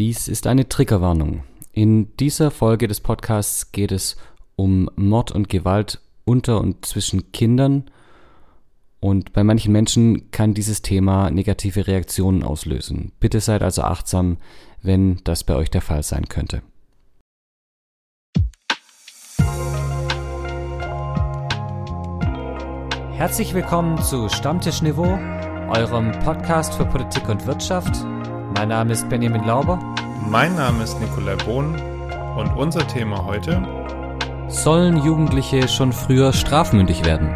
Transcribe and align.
Dies 0.00 0.28
ist 0.28 0.46
eine 0.46 0.66
Triggerwarnung. 0.66 1.42
In 1.74 2.16
dieser 2.16 2.50
Folge 2.50 2.88
des 2.88 3.02
Podcasts 3.02 3.70
geht 3.70 3.92
es 3.92 4.16
um 4.56 4.88
Mord 4.96 5.30
und 5.30 5.50
Gewalt 5.50 6.00
unter 6.24 6.58
und 6.58 6.86
zwischen 6.86 7.32
Kindern. 7.32 7.84
Und 8.98 9.34
bei 9.34 9.44
manchen 9.44 9.72
Menschen 9.72 10.30
kann 10.30 10.54
dieses 10.54 10.80
Thema 10.80 11.30
negative 11.30 11.86
Reaktionen 11.86 12.42
auslösen. 12.42 13.12
Bitte 13.20 13.40
seid 13.40 13.62
also 13.62 13.82
achtsam, 13.82 14.38
wenn 14.80 15.20
das 15.24 15.44
bei 15.44 15.54
euch 15.54 15.68
der 15.68 15.82
Fall 15.82 16.02
sein 16.02 16.30
könnte. 16.30 16.62
Herzlich 23.12 23.52
willkommen 23.52 24.02
zu 24.02 24.30
Stammtisch 24.30 24.80
Niveau, 24.80 25.18
eurem 25.68 26.12
Podcast 26.24 26.72
für 26.72 26.86
Politik 26.86 27.28
und 27.28 27.46
Wirtschaft. 27.46 28.02
Mein 28.60 28.68
Name 28.68 28.92
ist 28.92 29.08
Benjamin 29.08 29.42
Lauber. 29.44 29.78
Mein 30.28 30.54
Name 30.54 30.84
ist 30.84 31.00
Nikolai 31.00 31.34
Bohn 31.34 31.80
und 32.36 32.54
unser 32.58 32.86
Thema 32.86 33.24
heute 33.24 33.66
Sollen 34.48 35.02
Jugendliche 35.02 35.66
schon 35.66 35.94
früher 35.94 36.34
strafmündig 36.34 37.02
werden? 37.06 37.30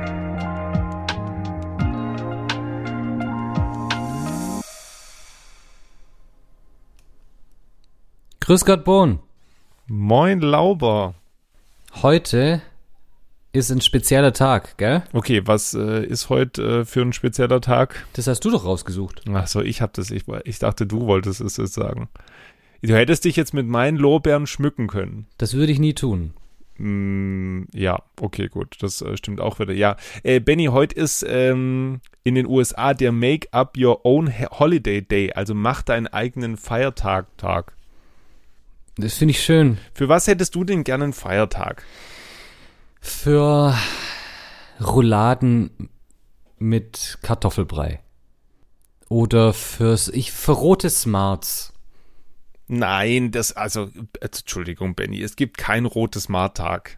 Grüß 8.40 8.66
Gott, 8.66 8.84
Bohn. 8.84 9.18
Moin 9.86 10.40
Lauber. 10.40 11.14
Heute 12.02 12.60
ist 13.54 13.70
ein 13.70 13.80
spezieller 13.80 14.32
Tag, 14.32 14.76
gell? 14.78 15.02
Okay, 15.12 15.42
was 15.44 15.74
äh, 15.74 16.04
ist 16.04 16.28
heute 16.28 16.80
äh, 16.80 16.84
für 16.84 17.02
ein 17.02 17.12
spezieller 17.12 17.60
Tag? 17.60 18.04
Das 18.14 18.26
hast 18.26 18.44
du 18.44 18.50
doch 18.50 18.64
rausgesucht. 18.64 19.28
Achso, 19.28 19.60
ich 19.60 19.80
hab 19.80 19.92
das, 19.92 20.10
ich, 20.10 20.24
ich 20.44 20.58
dachte, 20.58 20.86
du 20.86 21.06
wolltest 21.06 21.40
es 21.40 21.56
jetzt 21.56 21.74
sagen. 21.74 22.08
Du 22.82 22.94
hättest 22.94 23.24
dich 23.24 23.36
jetzt 23.36 23.54
mit 23.54 23.66
meinen 23.66 23.96
Lorbeeren 23.96 24.46
schmücken 24.46 24.88
können. 24.88 25.26
Das 25.38 25.54
würde 25.54 25.72
ich 25.72 25.78
nie 25.78 25.94
tun. 25.94 26.34
Mm, 26.76 27.62
ja, 27.72 28.02
okay, 28.20 28.48
gut, 28.48 28.76
das 28.80 29.00
äh, 29.00 29.16
stimmt 29.16 29.40
auch 29.40 29.60
wieder. 29.60 29.72
Ja, 29.72 29.96
äh, 30.24 30.40
Benny, 30.40 30.66
heute 30.66 30.96
ist 30.96 31.24
ähm, 31.26 32.00
in 32.24 32.34
den 32.34 32.46
USA 32.46 32.92
der 32.92 33.12
Make 33.12 33.52
Up 33.52 33.76
Your 33.78 34.04
Own 34.04 34.32
Holiday 34.50 35.00
Day, 35.00 35.32
also 35.32 35.54
mach 35.54 35.82
deinen 35.82 36.08
eigenen 36.08 36.56
Feiertag-Tag. 36.56 37.72
Das 38.96 39.14
finde 39.14 39.32
ich 39.32 39.42
schön. 39.42 39.78
Für 39.92 40.08
was 40.08 40.26
hättest 40.26 40.54
du 40.54 40.64
denn 40.64 40.84
gerne 40.84 41.04
einen 41.04 41.12
Feiertag? 41.12 41.84
Für 43.04 43.76
Rouladen 44.82 45.90
mit 46.58 47.18
Kartoffelbrei. 47.22 48.00
Oder 49.10 49.52
fürs, 49.52 50.08
ich, 50.08 50.32
für 50.32 50.52
rote 50.52 50.88
Smarts. 50.88 51.74
Nein, 52.66 53.30
das, 53.30 53.52
also, 53.52 53.90
Entschuldigung, 54.22 54.94
Benny, 54.94 55.20
es 55.22 55.36
gibt 55.36 55.58
kein 55.58 55.84
rotes 55.84 56.24
Smarttag. 56.24 56.96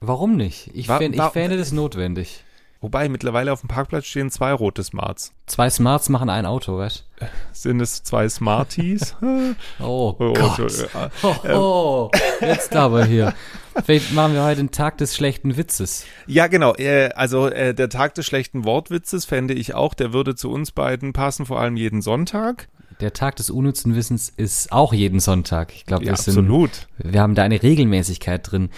Warum 0.00 0.36
nicht? 0.36 0.70
Ich, 0.72 0.88
Wa- 0.88 0.96
fänd, 0.96 1.14
ich 1.14 1.20
wa- 1.20 1.28
fände 1.28 1.58
das 1.58 1.70
notwendig. 1.70 2.42
Wobei, 2.80 3.10
mittlerweile 3.10 3.52
auf 3.52 3.60
dem 3.60 3.68
Parkplatz 3.68 4.06
stehen 4.06 4.30
zwei 4.30 4.52
rote 4.54 4.82
Smarts. 4.84 5.32
Zwei 5.44 5.68
Smarts 5.68 6.08
machen 6.08 6.30
ein 6.30 6.46
Auto, 6.46 6.78
weißt 6.78 7.04
Sind 7.52 7.80
es 7.82 8.02
zwei 8.04 8.26
Smarties? 8.30 9.14
Oh, 9.80 10.14
Oh, 10.18 10.32
Gott. 10.32 10.58
Entschuldigung. 10.58 11.10
Oh, 11.52 12.10
jetzt 12.40 12.74
aber 12.74 13.04
hier. 13.04 13.34
Vielleicht 13.84 14.12
machen 14.12 14.34
wir 14.34 14.44
heute 14.44 14.56
den 14.56 14.70
Tag 14.70 14.98
des 14.98 15.14
schlechten 15.14 15.56
Witzes. 15.56 16.04
Ja, 16.26 16.46
genau. 16.46 16.74
Äh, 16.74 17.10
also 17.14 17.48
äh, 17.48 17.74
der 17.74 17.88
Tag 17.88 18.14
des 18.14 18.26
schlechten 18.26 18.64
Wortwitzes 18.64 19.24
fände 19.24 19.54
ich 19.54 19.74
auch, 19.74 19.94
der 19.94 20.12
würde 20.12 20.34
zu 20.34 20.50
uns 20.50 20.72
beiden 20.72 21.12
passen, 21.12 21.46
vor 21.46 21.60
allem 21.60 21.76
jeden 21.76 22.02
Sonntag. 22.02 22.68
Der 23.00 23.12
Tag 23.12 23.36
des 23.36 23.50
unnützen 23.50 23.94
Wissens 23.94 24.30
ist 24.30 24.72
auch 24.72 24.94
jeden 24.94 25.20
Sonntag. 25.20 25.74
Ich 25.74 25.84
glaube, 25.84 26.04
Ja, 26.04 26.12
wir 26.12 26.16
sind, 26.16 26.38
absolut. 26.38 26.88
wir 26.98 27.20
haben 27.20 27.34
da 27.34 27.42
eine 27.42 27.62
Regelmäßigkeit 27.62 28.50
drin. 28.50 28.70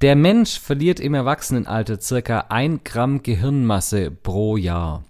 Der 0.00 0.16
Mensch 0.16 0.58
verliert 0.58 1.00
im 1.00 1.12
Erwachsenenalter 1.12 2.00
circa 2.00 2.46
ein 2.48 2.80
Gramm 2.84 3.22
Gehirnmasse 3.22 4.10
pro 4.10 4.56
Jahr. 4.56 5.04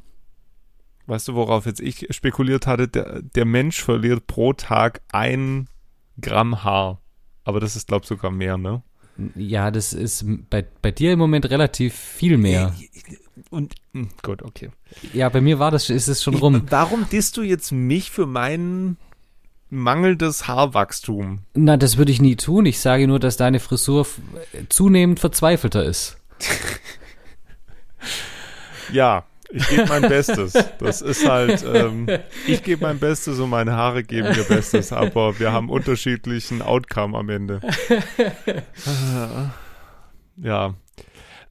Weißt 1.06 1.28
du, 1.28 1.34
worauf 1.34 1.66
jetzt 1.66 1.80
ich 1.80 2.06
spekuliert 2.10 2.66
hatte? 2.66 2.88
Der, 2.88 3.22
der 3.22 3.44
Mensch 3.44 3.82
verliert 3.82 4.26
pro 4.26 4.52
Tag 4.54 5.02
ein 5.12 5.68
Gramm 6.20 6.64
Haar. 6.64 7.00
Aber 7.44 7.60
das 7.60 7.76
ist, 7.76 7.88
glaub 7.88 8.02
ich, 8.02 8.08
sogar 8.08 8.30
mehr, 8.30 8.58
ne? 8.58 8.82
Ja, 9.34 9.70
das 9.70 9.92
ist 9.92 10.24
bei, 10.48 10.64
bei 10.82 10.90
dir 10.90 11.12
im 11.12 11.18
Moment 11.18 11.50
relativ 11.50 11.94
viel 11.94 12.38
mehr. 12.38 12.74
Und, 13.50 13.74
hm, 13.92 14.08
gut, 14.22 14.42
okay. 14.42 14.70
Ja, 15.12 15.28
bei 15.28 15.40
mir 15.40 15.58
war 15.58 15.70
das, 15.70 15.90
ist 15.90 16.08
es 16.08 16.22
schon 16.22 16.34
rum. 16.34 16.62
Warum 16.70 17.08
disst 17.10 17.36
du 17.36 17.42
jetzt 17.42 17.72
mich 17.72 18.10
für 18.10 18.26
mein 18.26 18.96
mangelndes 19.70 20.46
Haarwachstum? 20.46 21.40
Na, 21.54 21.76
das 21.76 21.96
würde 21.96 22.12
ich 22.12 22.20
nie 22.20 22.36
tun. 22.36 22.66
Ich 22.66 22.78
sage 22.80 23.06
nur, 23.06 23.18
dass 23.18 23.36
deine 23.36 23.60
Frisur 23.60 24.06
zunehmend 24.68 25.20
verzweifelter 25.20 25.84
ist. 25.84 26.16
Ja, 28.92 29.24
ich 29.50 29.68
gebe 29.68 29.86
mein 29.86 30.02
Bestes. 30.02 30.52
Das 30.78 31.00
ist 31.00 31.28
halt, 31.28 31.64
ähm, 31.64 32.06
ich 32.46 32.62
gebe 32.62 32.82
mein 32.82 32.98
Bestes 32.98 33.38
und 33.38 33.50
meine 33.50 33.72
Haare 33.72 34.04
geben 34.04 34.28
ihr 34.36 34.44
Bestes, 34.44 34.92
aber 34.92 35.38
wir 35.38 35.52
haben 35.52 35.70
unterschiedlichen 35.70 36.62
Outcome 36.62 37.16
am 37.16 37.28
Ende. 37.28 37.60
Ja, 40.40 40.74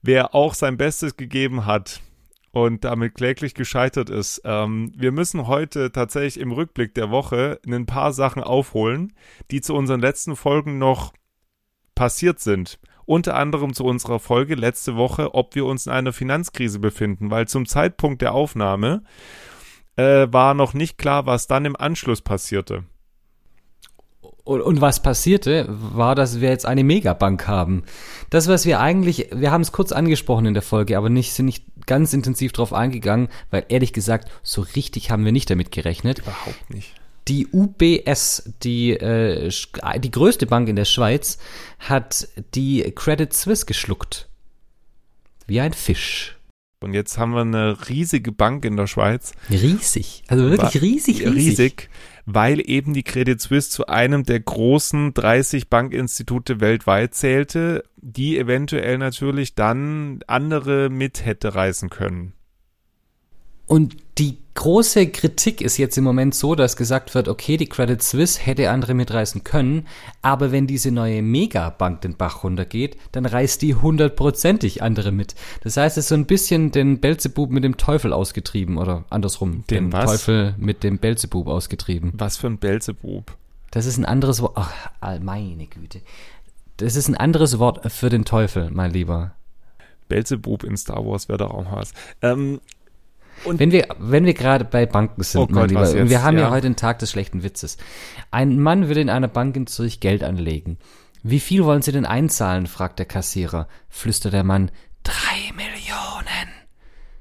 wer 0.00 0.34
auch 0.34 0.54
sein 0.54 0.78
Bestes 0.78 1.18
gegeben 1.18 1.66
hat 1.66 2.00
und 2.52 2.84
damit 2.84 3.14
kläglich 3.14 3.54
gescheitert 3.54 4.08
ist, 4.08 4.40
ähm, 4.44 4.92
wir 4.96 5.12
müssen 5.12 5.46
heute 5.46 5.92
tatsächlich 5.92 6.40
im 6.40 6.52
Rückblick 6.52 6.94
der 6.94 7.10
Woche 7.10 7.60
ein 7.66 7.84
paar 7.84 8.14
Sachen 8.14 8.42
aufholen, 8.42 9.12
die 9.50 9.60
zu 9.60 9.74
unseren 9.74 10.00
letzten 10.00 10.36
Folgen 10.36 10.78
noch 10.78 11.12
passiert 11.94 12.40
sind. 12.40 12.78
Unter 13.08 13.36
anderem 13.36 13.72
zu 13.72 13.86
unserer 13.86 14.18
Folge 14.18 14.54
letzte 14.54 14.94
Woche, 14.94 15.34
ob 15.34 15.54
wir 15.54 15.64
uns 15.64 15.86
in 15.86 15.92
einer 15.92 16.12
Finanzkrise 16.12 16.78
befinden, 16.78 17.30
weil 17.30 17.48
zum 17.48 17.64
Zeitpunkt 17.64 18.20
der 18.20 18.34
Aufnahme 18.34 19.02
äh, 19.96 20.26
war 20.30 20.52
noch 20.52 20.74
nicht 20.74 20.98
klar, 20.98 21.24
was 21.24 21.46
dann 21.46 21.64
im 21.64 21.74
Anschluss 21.74 22.20
passierte. 22.20 22.84
Und, 24.44 24.82
was 24.82 25.02
passierte, 25.02 25.64
war, 25.68 26.14
dass 26.14 26.42
wir 26.42 26.50
jetzt 26.50 26.66
eine 26.66 26.84
Megabank 26.84 27.48
haben. 27.48 27.84
Das, 28.28 28.46
was 28.46 28.66
wir 28.66 28.78
eigentlich, 28.78 29.30
wir 29.32 29.52
haben 29.52 29.62
es 29.62 29.72
kurz 29.72 29.92
angesprochen 29.92 30.44
in 30.44 30.54
der 30.54 30.62
Folge, 30.62 30.98
aber 30.98 31.08
nicht, 31.08 31.32
sind 31.32 31.46
nicht 31.46 31.64
ganz 31.86 32.12
intensiv 32.12 32.52
drauf 32.52 32.74
eingegangen, 32.74 33.28
weil 33.50 33.64
ehrlich 33.70 33.94
gesagt, 33.94 34.30
so 34.42 34.66
richtig 34.76 35.10
haben 35.10 35.24
wir 35.24 35.32
nicht 35.32 35.48
damit 35.48 35.72
gerechnet. 35.72 36.18
Überhaupt 36.18 36.68
nicht. 36.68 36.92
Die 37.28 37.46
UBS, 37.52 38.52
die, 38.62 38.90
äh, 38.92 39.48
sch- 39.48 39.98
die 39.98 40.10
größte 40.10 40.46
Bank 40.46 40.68
in 40.68 40.76
der 40.76 40.84
Schweiz, 40.86 41.38
hat 41.78 42.28
die 42.54 42.82
Credit 42.94 43.32
Suisse 43.32 43.66
geschluckt. 43.66 44.28
Wie 45.46 45.60
ein 45.60 45.72
Fisch. 45.72 46.36
Und 46.80 46.94
jetzt 46.94 47.18
haben 47.18 47.32
wir 47.32 47.40
eine 47.40 47.88
riesige 47.88 48.30
Bank 48.30 48.64
in 48.64 48.76
der 48.76 48.86
Schweiz. 48.86 49.32
Riesig. 49.50 50.22
Also 50.28 50.48
wirklich 50.48 50.80
riesig, 50.80 51.26
riesig. 51.26 51.34
riesig, 51.34 51.90
weil 52.24 52.60
eben 52.70 52.94
die 52.94 53.02
Credit 53.02 53.40
Suisse 53.40 53.68
zu 53.70 53.86
einem 53.88 54.22
der 54.22 54.38
großen 54.38 55.12
30 55.12 55.68
Bankinstitute 55.68 56.60
weltweit 56.60 57.14
zählte, 57.14 57.82
die 57.96 58.38
eventuell 58.38 58.96
natürlich 58.98 59.56
dann 59.56 60.20
andere 60.28 60.88
mit 60.88 61.24
hätte 61.24 61.54
reißen 61.56 61.90
können. 61.90 62.34
Und 63.66 63.96
die 64.18 64.38
große 64.58 65.06
Kritik 65.08 65.60
ist 65.60 65.76
jetzt 65.78 65.96
im 65.96 66.04
Moment 66.04 66.34
so, 66.34 66.54
dass 66.56 66.76
gesagt 66.76 67.14
wird, 67.14 67.28
okay, 67.28 67.56
die 67.56 67.68
Credit 67.68 68.02
Suisse 68.02 68.40
hätte 68.40 68.70
andere 68.70 68.92
mitreißen 68.94 69.44
können, 69.44 69.86
aber 70.20 70.50
wenn 70.50 70.66
diese 70.66 70.90
neue 70.90 71.22
Megabank 71.22 72.00
den 72.00 72.16
Bach 72.16 72.42
runtergeht, 72.42 72.96
dann 73.12 73.24
reißt 73.24 73.62
die 73.62 73.76
hundertprozentig 73.76 74.82
andere 74.82 75.12
mit. 75.12 75.36
Das 75.62 75.76
heißt, 75.76 75.96
es 75.96 76.04
ist 76.06 76.08
so 76.08 76.16
ein 76.16 76.26
bisschen 76.26 76.72
den 76.72 76.98
Belzebub 76.98 77.50
mit 77.50 77.62
dem 77.62 77.76
Teufel 77.76 78.12
ausgetrieben 78.12 78.78
oder 78.78 79.04
andersrum, 79.10 79.64
Den 79.70 79.92
was? 79.92 80.10
Teufel 80.10 80.54
mit 80.58 80.82
dem 80.82 80.98
Belzebub 80.98 81.46
ausgetrieben. 81.46 82.12
Was 82.16 82.36
für 82.36 82.48
ein 82.48 82.58
Belzebub. 82.58 83.36
Das 83.70 83.86
ist 83.86 83.96
ein 83.96 84.04
anderes 84.06 84.42
Wort. 84.42 84.54
Ach, 84.56 84.72
all- 85.00 85.20
meine 85.20 85.66
Güte. 85.66 86.00
Das 86.78 86.96
ist 86.96 87.08
ein 87.08 87.16
anderes 87.16 87.58
Wort 87.58 87.90
für 87.92 88.08
den 88.08 88.24
Teufel, 88.24 88.70
mein 88.72 88.90
Lieber. 88.90 89.32
Belzebub 90.08 90.64
in 90.64 90.76
Star 90.76 91.04
Wars 91.06 91.28
wäre 91.28 91.38
doch 91.38 91.50
auch 91.50 91.70
was. 91.70 91.92
Ähm, 93.46 93.58
Wenn 93.58 93.72
wir, 93.72 93.88
wenn 93.98 94.24
wir 94.24 94.34
gerade 94.34 94.64
bei 94.64 94.86
Banken 94.86 95.22
sind, 95.22 95.40
Oh 95.40 95.46
mein 95.50 95.54
Gott, 95.62 95.68
Lieber, 95.70 95.80
was 95.82 95.94
und 95.94 96.10
wir 96.10 96.22
haben 96.22 96.36
ja. 96.36 96.44
Ja. 96.44 96.50
heute 96.50 96.68
den 96.68 96.76
Tag 96.76 96.98
des 96.98 97.10
schlechten 97.10 97.42
Witzes. 97.42 97.76
Ein 98.30 98.58
Mann 98.60 98.88
will 98.88 98.98
in 98.98 99.10
einer 99.10 99.28
Bank 99.28 99.56
in 99.56 99.66
Zürich 99.66 100.00
Geld 100.00 100.22
anlegen. 100.22 100.78
Wie 101.22 101.40
viel 101.40 101.64
wollen 101.64 101.82
Sie 101.82 101.92
denn 101.92 102.06
einzahlen? 102.06 102.66
fragt 102.66 102.98
der 102.98 103.06
Kassierer. 103.06 103.68
Flüstert 103.88 104.32
der 104.32 104.44
Mann. 104.44 104.70
Drei 105.02 105.52
Millionen. 105.56 106.48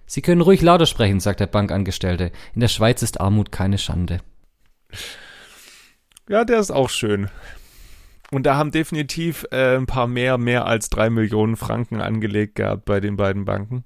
Sie 0.06 0.22
können 0.22 0.42
ruhig 0.42 0.62
lauter 0.62 0.86
sprechen, 0.86 1.20
sagt 1.20 1.40
der 1.40 1.48
Bankangestellte. 1.48 2.32
In 2.54 2.62
der 2.62 2.68
Schweiz 2.70 3.02
ist 3.02 3.20
Armut 3.20 3.52
keine 3.52 3.78
Schande. 3.78 4.20
ja, 6.30 6.46
der 6.46 6.60
ist 6.60 6.72
auch 6.72 6.90
schön. 6.90 7.30
Und 8.32 8.44
da 8.46 8.56
haben 8.58 8.72
definitiv 8.72 9.46
äh, 9.52 9.78
ein 9.78 9.86
paar 9.86 10.08
mehr, 10.08 10.38
mehr 10.38 10.66
als 10.66 10.90
drei 10.90 11.10
Millionen 11.10 11.56
Franken 11.56 12.02
angelegt 12.02 12.56
gehabt 12.56 12.86
bei 12.86 13.00
den 13.00 13.16
beiden 13.16 13.46
Banken. 13.46 13.86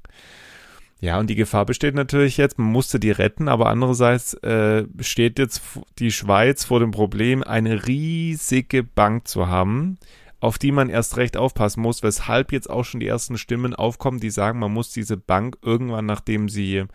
Ja, 1.01 1.19
und 1.19 1.31
die 1.31 1.35
Gefahr 1.35 1.65
besteht 1.65 1.95
natürlich 1.95 2.37
jetzt, 2.37 2.59
man 2.59 2.71
musste 2.71 2.99
die 2.99 3.09
retten, 3.09 3.47
aber 3.47 3.69
andererseits 3.69 4.35
äh, 4.35 4.85
steht 4.99 5.39
jetzt 5.39 5.63
die 5.97 6.11
Schweiz 6.11 6.63
vor 6.63 6.79
dem 6.79 6.91
Problem, 6.91 7.41
eine 7.41 7.87
riesige 7.87 8.83
Bank 8.83 9.27
zu 9.27 9.47
haben, 9.47 9.97
auf 10.39 10.59
die 10.59 10.71
man 10.71 10.89
erst 10.89 11.17
recht 11.17 11.37
aufpassen 11.37 11.81
muss, 11.81 12.03
weshalb 12.03 12.51
jetzt 12.51 12.69
auch 12.69 12.83
schon 12.83 12.99
die 12.99 13.07
ersten 13.07 13.39
Stimmen 13.39 13.73
aufkommen, 13.73 14.19
die 14.19 14.29
sagen, 14.29 14.59
man 14.59 14.71
muss 14.71 14.91
diese 14.91 15.17
Bank 15.17 15.57
irgendwann, 15.63 16.05
nachdem 16.05 16.49
sie 16.49 16.85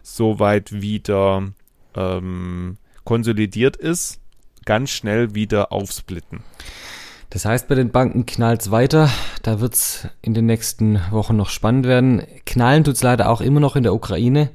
soweit 0.00 0.70
wieder 0.70 1.48
ähm, 1.96 2.76
konsolidiert 3.02 3.76
ist, 3.76 4.20
ganz 4.64 4.90
schnell 4.90 5.34
wieder 5.34 5.72
aufsplitten. 5.72 6.44
Das 7.30 7.44
heißt, 7.44 7.68
bei 7.68 7.74
den 7.74 7.90
Banken 7.90 8.24
knallt's 8.24 8.70
weiter. 8.70 9.10
Da 9.42 9.60
wird's 9.60 10.08
in 10.22 10.34
den 10.34 10.46
nächsten 10.46 11.00
Wochen 11.10 11.36
noch 11.36 11.50
spannend 11.50 11.86
werden. 11.86 12.22
Knallen 12.44 12.84
tut's 12.84 13.02
leider 13.02 13.28
auch 13.28 13.40
immer 13.40 13.60
noch 13.60 13.76
in 13.76 13.82
der 13.82 13.94
Ukraine. 13.94 14.50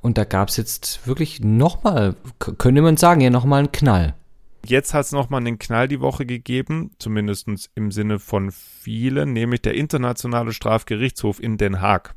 Und 0.00 0.18
da 0.18 0.24
gab's 0.24 0.56
jetzt 0.56 1.06
wirklich 1.06 1.40
nochmal, 1.40 2.14
könnte 2.38 2.82
man 2.82 2.96
sagen, 2.96 3.20
ja 3.20 3.30
nochmal 3.30 3.60
einen 3.60 3.72
Knall. 3.72 4.14
Jetzt 4.64 4.92
hat 4.94 5.06
es 5.06 5.12
nochmal 5.12 5.40
einen 5.40 5.58
Knall 5.58 5.88
die 5.88 6.00
Woche 6.00 6.26
gegeben, 6.26 6.90
zumindest 6.98 7.48
im 7.74 7.90
Sinne 7.90 8.18
von 8.18 8.50
vielen, 8.50 9.32
nämlich 9.32 9.62
der 9.62 9.74
Internationale 9.74 10.52
Strafgerichtshof 10.52 11.40
in 11.40 11.56
Den 11.56 11.80
Haag 11.80 12.14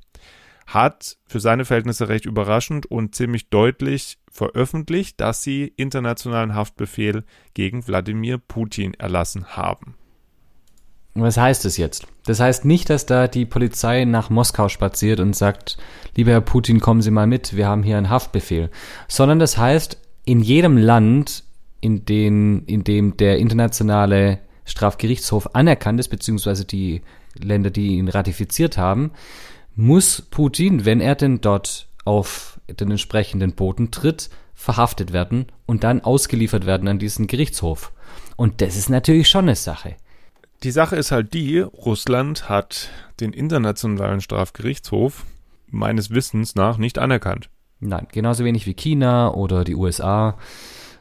hat 0.73 1.17
für 1.25 1.39
seine 1.39 1.65
Verhältnisse 1.65 2.09
recht 2.09 2.25
überraschend 2.25 2.85
und 2.85 3.15
ziemlich 3.15 3.49
deutlich 3.49 4.17
veröffentlicht, 4.31 5.19
dass 5.19 5.43
sie 5.43 5.73
internationalen 5.75 6.55
Haftbefehl 6.55 7.23
gegen 7.53 7.85
Wladimir 7.87 8.37
Putin 8.37 8.93
erlassen 8.95 9.47
haben. 9.55 9.95
Was 11.13 11.35
heißt 11.35 11.65
es 11.65 11.75
jetzt? 11.75 12.07
Das 12.25 12.39
heißt 12.39 12.63
nicht, 12.63 12.89
dass 12.89 13.05
da 13.05 13.27
die 13.27 13.45
Polizei 13.45 14.05
nach 14.05 14.29
Moskau 14.29 14.69
spaziert 14.69 15.19
und 15.19 15.35
sagt, 15.35 15.77
lieber 16.15 16.31
Herr 16.31 16.41
Putin, 16.41 16.79
kommen 16.79 17.01
Sie 17.01 17.11
mal 17.11 17.27
mit, 17.27 17.55
wir 17.55 17.67
haben 17.67 17.83
hier 17.83 17.97
einen 17.97 18.09
Haftbefehl, 18.09 18.69
sondern 19.09 19.39
das 19.39 19.57
heißt, 19.57 19.97
in 20.23 20.39
jedem 20.39 20.77
Land, 20.77 21.43
in, 21.81 22.05
den, 22.05 22.63
in 22.65 22.85
dem 22.85 23.17
der 23.17 23.39
internationale 23.39 24.39
Strafgerichtshof 24.63 25.53
anerkannt 25.53 25.99
ist, 25.99 26.07
beziehungsweise 26.07 26.63
die 26.63 27.01
Länder, 27.37 27.71
die 27.71 27.97
ihn 27.97 28.07
ratifiziert 28.07 28.77
haben, 28.77 29.11
muss 29.81 30.21
Putin, 30.21 30.85
wenn 30.85 31.01
er 31.01 31.15
denn 31.15 31.41
dort 31.41 31.87
auf 32.05 32.59
den 32.67 32.91
entsprechenden 32.91 33.53
Boden 33.53 33.89
tritt, 33.89 34.29
verhaftet 34.53 35.11
werden 35.11 35.47
und 35.65 35.83
dann 35.83 36.01
ausgeliefert 36.01 36.67
werden 36.67 36.87
an 36.87 36.99
diesen 36.99 37.25
Gerichtshof. 37.25 37.91
Und 38.35 38.61
das 38.61 38.75
ist 38.75 38.89
natürlich 38.89 39.27
schon 39.27 39.45
eine 39.45 39.55
Sache. 39.55 39.95
Die 40.63 40.71
Sache 40.71 40.95
ist 40.95 41.11
halt 41.11 41.33
die, 41.33 41.59
Russland 41.59 42.47
hat 42.47 42.89
den 43.19 43.33
Internationalen 43.33 44.21
Strafgerichtshof 44.21 45.25
meines 45.65 46.11
Wissens 46.11 46.53
nach 46.53 46.77
nicht 46.77 46.99
anerkannt. 46.99 47.49
Nein, 47.79 48.07
genauso 48.11 48.45
wenig 48.45 48.67
wie 48.67 48.75
China 48.75 49.33
oder 49.33 49.63
die 49.63 49.75
USA. 49.75 50.37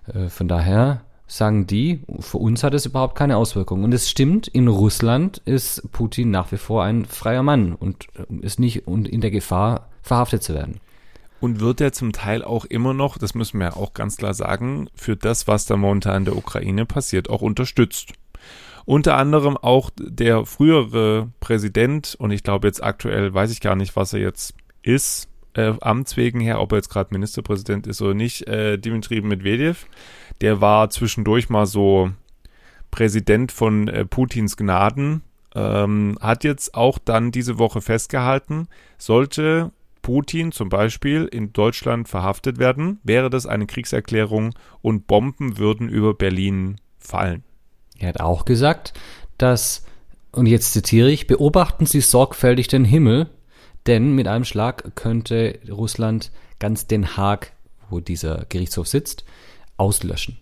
Äh, 0.06 0.28
von 0.28 0.48
daher 0.48 1.02
sagen 1.30 1.66
die, 1.66 2.00
für 2.18 2.38
uns 2.38 2.64
hat 2.64 2.74
es 2.74 2.86
überhaupt 2.86 3.16
keine 3.16 3.36
Auswirkungen. 3.36 3.84
Und 3.84 3.94
es 3.94 4.10
stimmt, 4.10 4.48
in 4.48 4.66
Russland 4.66 5.38
ist 5.44 5.90
Putin 5.92 6.30
nach 6.30 6.50
wie 6.50 6.56
vor 6.56 6.82
ein 6.82 7.04
freier 7.04 7.44
Mann 7.44 7.74
und 7.74 8.08
äh, 8.16 8.44
ist 8.44 8.58
nicht 8.58 8.88
in 8.88 9.20
der 9.20 9.30
Gefahr, 9.30 9.88
verhaftet 10.02 10.42
zu 10.42 10.54
werden. 10.54 10.80
Und 11.40 11.60
wird 11.60 11.80
er 11.80 11.92
zum 11.92 12.12
Teil 12.12 12.42
auch 12.42 12.64
immer 12.64 12.92
noch, 12.94 13.16
das 13.16 13.34
müssen 13.34 13.60
wir 13.60 13.68
ja 13.68 13.76
auch 13.76 13.94
ganz 13.94 14.16
klar 14.16 14.34
sagen, 14.34 14.88
für 14.94 15.16
das, 15.16 15.46
was 15.46 15.66
da 15.66 15.76
momentan 15.76 16.18
in 16.18 16.24
der 16.26 16.36
Ukraine 16.36 16.84
passiert, 16.84 17.30
auch 17.30 17.42
unterstützt. 17.42 18.12
Unter 18.84 19.16
anderem 19.16 19.56
auch 19.56 19.90
der 19.98 20.44
frühere 20.44 21.30
Präsident, 21.38 22.16
und 22.18 22.32
ich 22.32 22.42
glaube 22.42 22.66
jetzt 22.66 22.82
aktuell 22.82 23.32
weiß 23.32 23.52
ich 23.52 23.60
gar 23.60 23.76
nicht, 23.76 23.94
was 23.94 24.12
er 24.12 24.20
jetzt 24.20 24.54
ist, 24.82 25.29
äh, 25.54 25.72
Amts 25.80 26.16
wegen 26.16 26.40
her, 26.40 26.60
ob 26.60 26.72
er 26.72 26.76
jetzt 26.76 26.90
gerade 26.90 27.12
Ministerpräsident 27.12 27.86
ist 27.86 28.02
oder 28.02 28.14
nicht, 28.14 28.46
äh, 28.46 28.78
Dimitri 28.78 29.20
Medvedev, 29.20 29.86
der 30.40 30.60
war 30.60 30.90
zwischendurch 30.90 31.48
mal 31.48 31.66
so 31.66 32.10
Präsident 32.90 33.52
von 33.52 33.88
äh, 33.88 34.04
Putins 34.04 34.56
Gnaden, 34.56 35.22
ähm, 35.54 36.18
hat 36.20 36.44
jetzt 36.44 36.74
auch 36.74 36.98
dann 36.98 37.32
diese 37.32 37.58
Woche 37.58 37.80
festgehalten, 37.80 38.68
sollte 38.98 39.72
Putin 40.02 40.52
zum 40.52 40.68
Beispiel 40.68 41.26
in 41.30 41.52
Deutschland 41.52 42.08
verhaftet 42.08 42.58
werden, 42.58 43.00
wäre 43.02 43.30
das 43.30 43.46
eine 43.46 43.66
Kriegserklärung 43.66 44.54
und 44.80 45.06
Bomben 45.06 45.58
würden 45.58 45.88
über 45.88 46.14
Berlin 46.14 46.76
fallen. 46.98 47.44
Er 47.98 48.08
hat 48.08 48.20
auch 48.20 48.44
gesagt, 48.44 48.94
dass, 49.36 49.84
und 50.32 50.46
jetzt 50.46 50.72
zitiere 50.72 51.10
ich, 51.10 51.26
beobachten 51.26 51.86
Sie 51.86 52.00
sorgfältig 52.00 52.68
den 52.68 52.84
Himmel, 52.84 53.28
denn 53.90 54.14
mit 54.14 54.28
einem 54.28 54.44
Schlag 54.44 54.94
könnte 54.94 55.58
Russland 55.68 56.30
ganz 56.60 56.86
Den 56.86 57.16
Haag, 57.16 57.52
wo 57.88 57.98
dieser 57.98 58.46
Gerichtshof 58.48 58.86
sitzt, 58.86 59.24
auslöschen. 59.76 60.38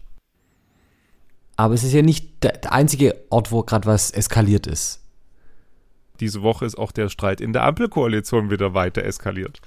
Aber 1.56 1.72
es 1.72 1.82
ist 1.82 1.94
ja 1.94 2.02
nicht 2.02 2.44
der 2.44 2.70
einzige 2.70 3.16
Ort, 3.30 3.50
wo 3.50 3.62
gerade 3.62 3.86
was 3.86 4.10
eskaliert 4.10 4.66
ist. 4.66 5.02
Diese 6.20 6.42
Woche 6.42 6.66
ist 6.66 6.76
auch 6.76 6.92
der 6.92 7.08
Streit 7.08 7.40
in 7.40 7.54
der 7.54 7.64
Ampelkoalition 7.64 8.50
wieder 8.50 8.74
weiter 8.74 9.02
eskaliert. 9.02 9.62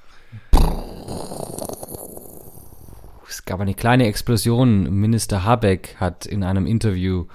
Es 3.28 3.45
gab 3.45 3.62
eine 3.62 3.74
kleine 3.74 4.06
Explosion. 4.06 4.94
Minister 5.00 5.44
Habeck 5.44 5.95
hat 5.98 6.28
in 6.28 6.44
einem 6.44 6.68
Interview, 6.68 7.25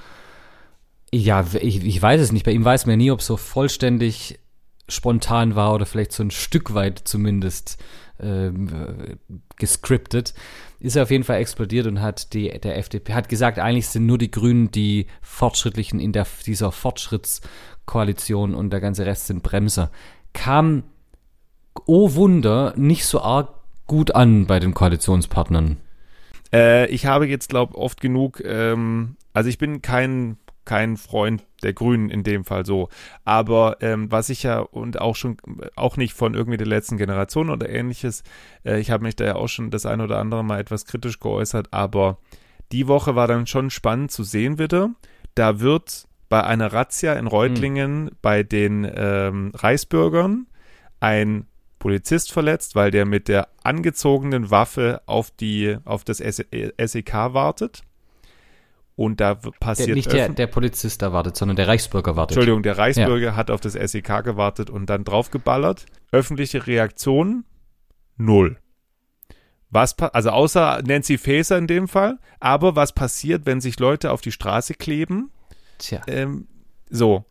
ja, 1.13 1.45
ich, 1.61 1.85
ich 1.85 2.01
weiß 2.01 2.21
es 2.21 2.31
nicht, 2.31 2.47
bei 2.47 2.53
ihm 2.53 2.65
weiß 2.65 2.87
man 2.87 2.99
nie, 2.99 3.11
ob 3.11 3.19
es 3.19 3.27
so 3.27 3.37
vollständig 3.37 4.39
spontan 4.89 5.55
war 5.55 5.75
oder 5.75 5.87
vielleicht 5.87 6.13
so 6.13 6.23
ein 6.23 6.31
Stück 6.31 6.75
weit 6.75 7.01
zumindest 7.05 7.79
ähm, 8.21 8.69
gescriptet, 9.57 10.35
ist 10.81 10.97
er 10.97 11.03
auf 11.03 11.11
jeden 11.11 11.25
Fall 11.25 11.39
explodiert 11.39 11.87
und 11.87 12.01
hat 12.01 12.33
die, 12.33 12.49
der 12.49 12.79
FDP, 12.79 13.15
hat 13.15 13.29
gesagt, 13.29 13.59
eigentlich 13.59 13.89
sind 13.89 14.07
nur 14.07 14.19
die 14.19 14.31
Grünen 14.31 14.71
die 14.71 15.07
Fortschrittlichen 15.23 16.01
in 16.01 16.13
der, 16.13 16.27
dieser 16.47 16.73
Fortschrittskoalition 16.73 18.55
und 18.55 18.71
der 18.71 18.81
ganze 18.81 19.07
Rest 19.07 19.27
sind 19.27 19.43
Bremser. 19.43 19.91
Kam, 20.33 20.85
oh 21.87 22.15
Wunder, 22.15 22.75
nicht 22.77 23.07
so 23.07 23.21
arg 23.21 23.51
gut 23.87 24.15
an 24.15 24.47
bei 24.47 24.61
den 24.61 24.75
Koalitionspartnern. 24.75 25.79
Äh, 26.53 26.87
ich 26.89 27.07
habe 27.07 27.27
jetzt, 27.27 27.49
glaube 27.49 27.77
oft 27.77 28.01
genug, 28.01 28.43
ähm, 28.45 29.17
also 29.33 29.49
ich 29.49 29.59
bin 29.59 29.83
kein 29.83 30.39
kein 30.67 30.99
Freund 30.99 31.47
der 31.63 31.73
Grünen 31.73 32.11
in 32.11 32.23
dem 32.23 32.45
Fall 32.45 32.67
so. 32.67 32.91
Aber 33.25 33.79
ähm, 33.81 34.13
was 34.13 34.29
ich 34.29 34.43
ja 34.43 34.59
und 34.59 35.01
auch 35.01 35.17
schon, 35.17 35.39
auch 35.75 35.97
nicht 35.97 36.13
von 36.13 36.35
irgendwie 36.35 36.59
der 36.59 36.67
letzten 36.67 36.99
Generation 36.99 37.49
oder 37.49 37.71
ähnliches, 37.71 38.23
äh, 38.65 38.79
ich 38.79 38.91
habe 38.91 39.05
mich 39.05 39.17
da 39.17 39.25
ja 39.25 39.35
auch 39.37 39.49
schon 39.49 39.71
das 39.71 39.87
ein 39.87 40.03
oder 40.03 40.19
andere 40.19 40.45
Mal 40.45 40.61
etwas 40.61 40.85
kritisch 40.85 41.19
geäußert, 41.19 41.73
aber 41.73 42.19
die 42.73 42.89
Woche 42.89 43.15
war 43.15 43.27
dann 43.27 43.47
schon 43.47 43.71
spannend 43.71 44.11
zu 44.11 44.25
sehen 44.25 44.59
wieder. 44.59 44.91
Da 45.35 45.61
wird 45.61 46.07
bei 46.29 46.45
einer 46.45 46.73
Razzia 46.73 47.15
in 47.15 47.27
Reutlingen 47.27 48.05
mhm. 48.05 48.11
bei 48.21 48.43
den 48.43 48.91
ähm, 48.95 49.53
Reichsbürgern 49.55 50.47
ein 51.01 51.47
Polizist 51.79 52.33
verletzt, 52.33 52.75
weil 52.75 52.91
der 52.91 53.05
mit 53.05 53.29
der 53.29 53.49
angezogenen 53.63 54.51
Waffe 54.51 55.03
auf 55.07 55.31
die 55.31 55.77
auf 55.85 56.05
das 56.05 56.19
SEK 56.19 57.13
wartet. 57.13 57.83
Und 58.97 59.21
da 59.21 59.35
passiert. 59.35 59.89
Der, 59.89 59.95
nicht 59.95 60.13
der, 60.13 60.29
der 60.31 60.47
Polizist 60.47 61.03
da 61.03 61.13
wartet, 61.13 61.37
sondern 61.37 61.57
der 61.57 61.69
Reichsbürger 61.69 62.17
wartet. 62.17 62.37
Entschuldigung, 62.37 62.63
der 62.63 62.79
Reichsbürger 62.79 63.27
ja. 63.27 63.37
hat 63.37 63.51
auf 63.51 63.61
das 63.61 63.75
SEK 63.75 64.25
gewartet 64.25 64.71
und 64.71 64.87
dann 64.87 65.05
draufgeballert. 65.05 65.85
Öffentliche 66.13 66.67
Reaktion 66.67 67.45
null. 68.17 68.59
Was, 69.71 69.99
also 69.99 70.31
außer 70.31 70.83
Nancy 70.87 71.19
Faeser 71.19 71.59
in 71.59 71.67
dem 71.67 71.89
Fall, 71.89 72.19
aber 72.41 72.77
was 72.77 72.93
passiert, 72.93 73.45
wenn 73.45 73.61
sich 73.61 73.79
Leute 73.79 74.13
auf 74.13 74.23
die 74.23 74.33
Straße 74.33 74.75
kleben? 74.75 75.31
Tja. 75.79 76.01
Ähm, 76.07 76.47
so. 76.89 77.25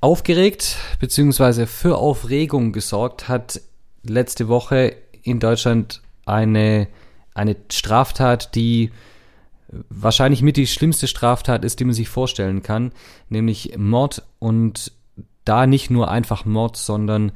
Aufgeregt, 0.00 0.78
beziehungsweise 0.98 1.66
für 1.66 1.98
Aufregung 1.98 2.72
gesorgt 2.72 3.28
hat 3.28 3.60
letzte 4.02 4.48
Woche 4.48 4.96
in 5.22 5.40
Deutschland 5.40 6.00
eine, 6.24 6.88
eine 7.34 7.56
Straftat, 7.70 8.54
die 8.54 8.92
wahrscheinlich 9.88 10.42
mit 10.42 10.56
die 10.56 10.66
schlimmste 10.66 11.06
Straftat 11.06 11.64
ist, 11.64 11.80
die 11.80 11.84
man 11.84 11.94
sich 11.94 12.08
vorstellen 12.08 12.62
kann, 12.62 12.92
nämlich 13.28 13.76
Mord 13.76 14.22
und 14.38 14.92
da 15.44 15.66
nicht 15.66 15.90
nur 15.90 16.10
einfach 16.10 16.44
Mord, 16.44 16.76
sondern 16.76 17.32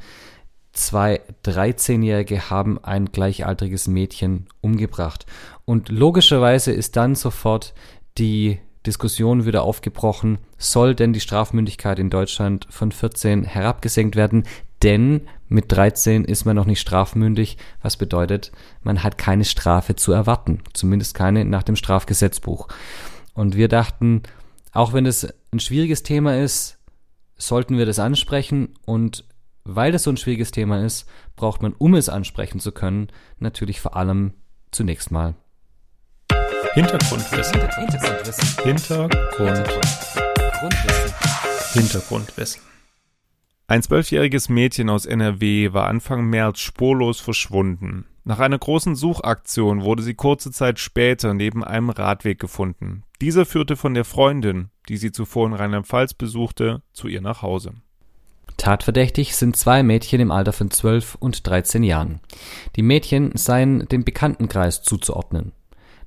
zwei 0.73 1.21
13-Jährige 1.45 2.51
haben 2.51 2.83
ein 2.83 3.07
gleichaltriges 3.07 3.87
Mädchen 3.87 4.47
umgebracht. 4.61 5.27
Und 5.65 5.89
logischerweise 5.89 6.73
ist 6.73 6.97
dann 6.97 7.15
sofort 7.15 7.75
die 8.19 8.59
Diskussion 8.87 9.47
wieder 9.47 9.63
aufgebrochen, 9.63 10.39
soll 10.59 10.95
denn 10.95 11.13
die 11.13 11.21
Strafmündigkeit 11.21 11.99
in 11.99 12.11
Deutschland 12.11 12.67
von 12.69 12.93
14 12.93 13.45
herabgesenkt 13.45 14.15
werden? 14.15 14.45
Denn 14.85 15.23
mit 15.49 15.73
13 15.73 16.25
ist 16.27 16.45
man 16.45 16.55
noch 16.55 16.67
nicht 16.67 16.81
strafmündig, 16.81 17.57
was 17.81 17.97
bedeutet, 17.97 18.53
man 18.83 19.03
hat 19.03 19.17
keine 19.17 19.47
Strafe 19.47 19.97
zu 19.97 20.13
erwarten, 20.13 20.61
zumindest 20.75 21.15
keine 21.15 21.47
nach 21.47 21.63
dem 21.63 21.75
Strafgesetzbuch. 21.75 22.69
Und 23.33 23.57
wir 23.57 23.69
dachten, 23.69 24.23
auch 24.73 24.93
wenn 24.93 25.07
es 25.07 25.27
ein 25.53 25.61
schwieriges 25.61 26.03
Thema 26.03 26.37
ist, 26.37 26.77
sollten 27.39 27.79
wir 27.79 27.87
das 27.87 27.99
ansprechen 27.99 28.75
und 28.85 29.25
weil 29.65 29.91
das 29.91 30.03
so 30.03 30.11
ein 30.11 30.19
schwieriges 30.19 30.51
Thema 30.51 30.85
ist, 30.85 31.09
braucht 31.35 31.63
man, 31.63 31.73
um 31.73 31.95
es 31.95 32.11
ansprechen 32.11 32.61
zu 32.61 32.71
können, 32.71 33.09
natürlich 33.39 33.81
vor 33.81 33.97
allem 33.97 34.35
zunächst 34.71 35.11
mal 35.11 35.35
Hintergrundwissen. 36.75 37.59
Hintergrundwissen. 37.61 38.65
Hintergrund. 38.65 39.15
Hintergrundwissen. 41.73 42.74
Ein 43.67 43.83
zwölfjähriges 43.83 44.51
Mädchen 44.51 44.91
aus 44.91 45.07
NRW 45.07 45.73
war 45.73 45.87
Anfang 45.87 46.27
März 46.27 46.59
spurlos 46.59 47.21
verschwunden. 47.21 48.05
Nach 48.23 48.39
einer 48.39 48.59
großen 48.59 48.95
Suchaktion 48.95 49.83
wurde 49.83 50.03
sie 50.03 50.15
kurze 50.15 50.51
Zeit 50.51 50.79
später 50.79 51.33
neben 51.33 51.65
einem 51.65 51.89
Radweg 51.89 52.39
gefunden. 52.39 53.05
Dieser 53.23 53.47
führte 53.47 53.77
von 53.77 53.95
der 53.95 54.05
Freundin, 54.05 54.69
die 54.91 54.99
sie 54.99 55.13
zuvor 55.13 55.47
in 55.47 55.55
Rheinland-Pfalz 55.55 56.13
besuchte, 56.13 56.83
zu 56.93 57.09
ihr 57.09 57.23
nach 57.23 57.41
Hause. 57.41 57.73
Tatverdächtig 58.59 59.35
sind 59.35 59.57
zwei 59.57 59.83
Mädchen 59.83 60.21
im 60.21 60.31
Alter 60.31 60.53
von 60.53 60.71
12 60.71 61.17
und 61.17 61.47
13 61.47 61.83
Jahren. 61.83 62.21
Die 62.77 62.83
Mädchen 62.83 63.33
seien 63.35 63.89
dem 63.89 64.05
Bekanntenkreis 64.05 64.83
zuzuordnen. 64.83 65.53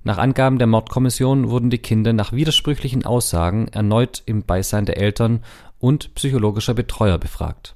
Nach 0.08 0.20
Angaben 0.20 0.58
der 0.58 0.68
Mordkommission 0.68 1.50
wurden 1.50 1.70
die 1.70 1.80
Kinder 1.80 2.14
nach 2.14 2.32
widersprüchlichen 2.32 3.06
Aussagen 3.06 3.68
erneut 3.68 4.24
im 4.26 4.44
Beisein 4.44 4.86
der 4.86 4.96
Eltern 4.96 5.44
und 5.80 6.16
psychologischer 6.16 6.74
Betreuer 6.74 7.18
befragt. 7.18 7.76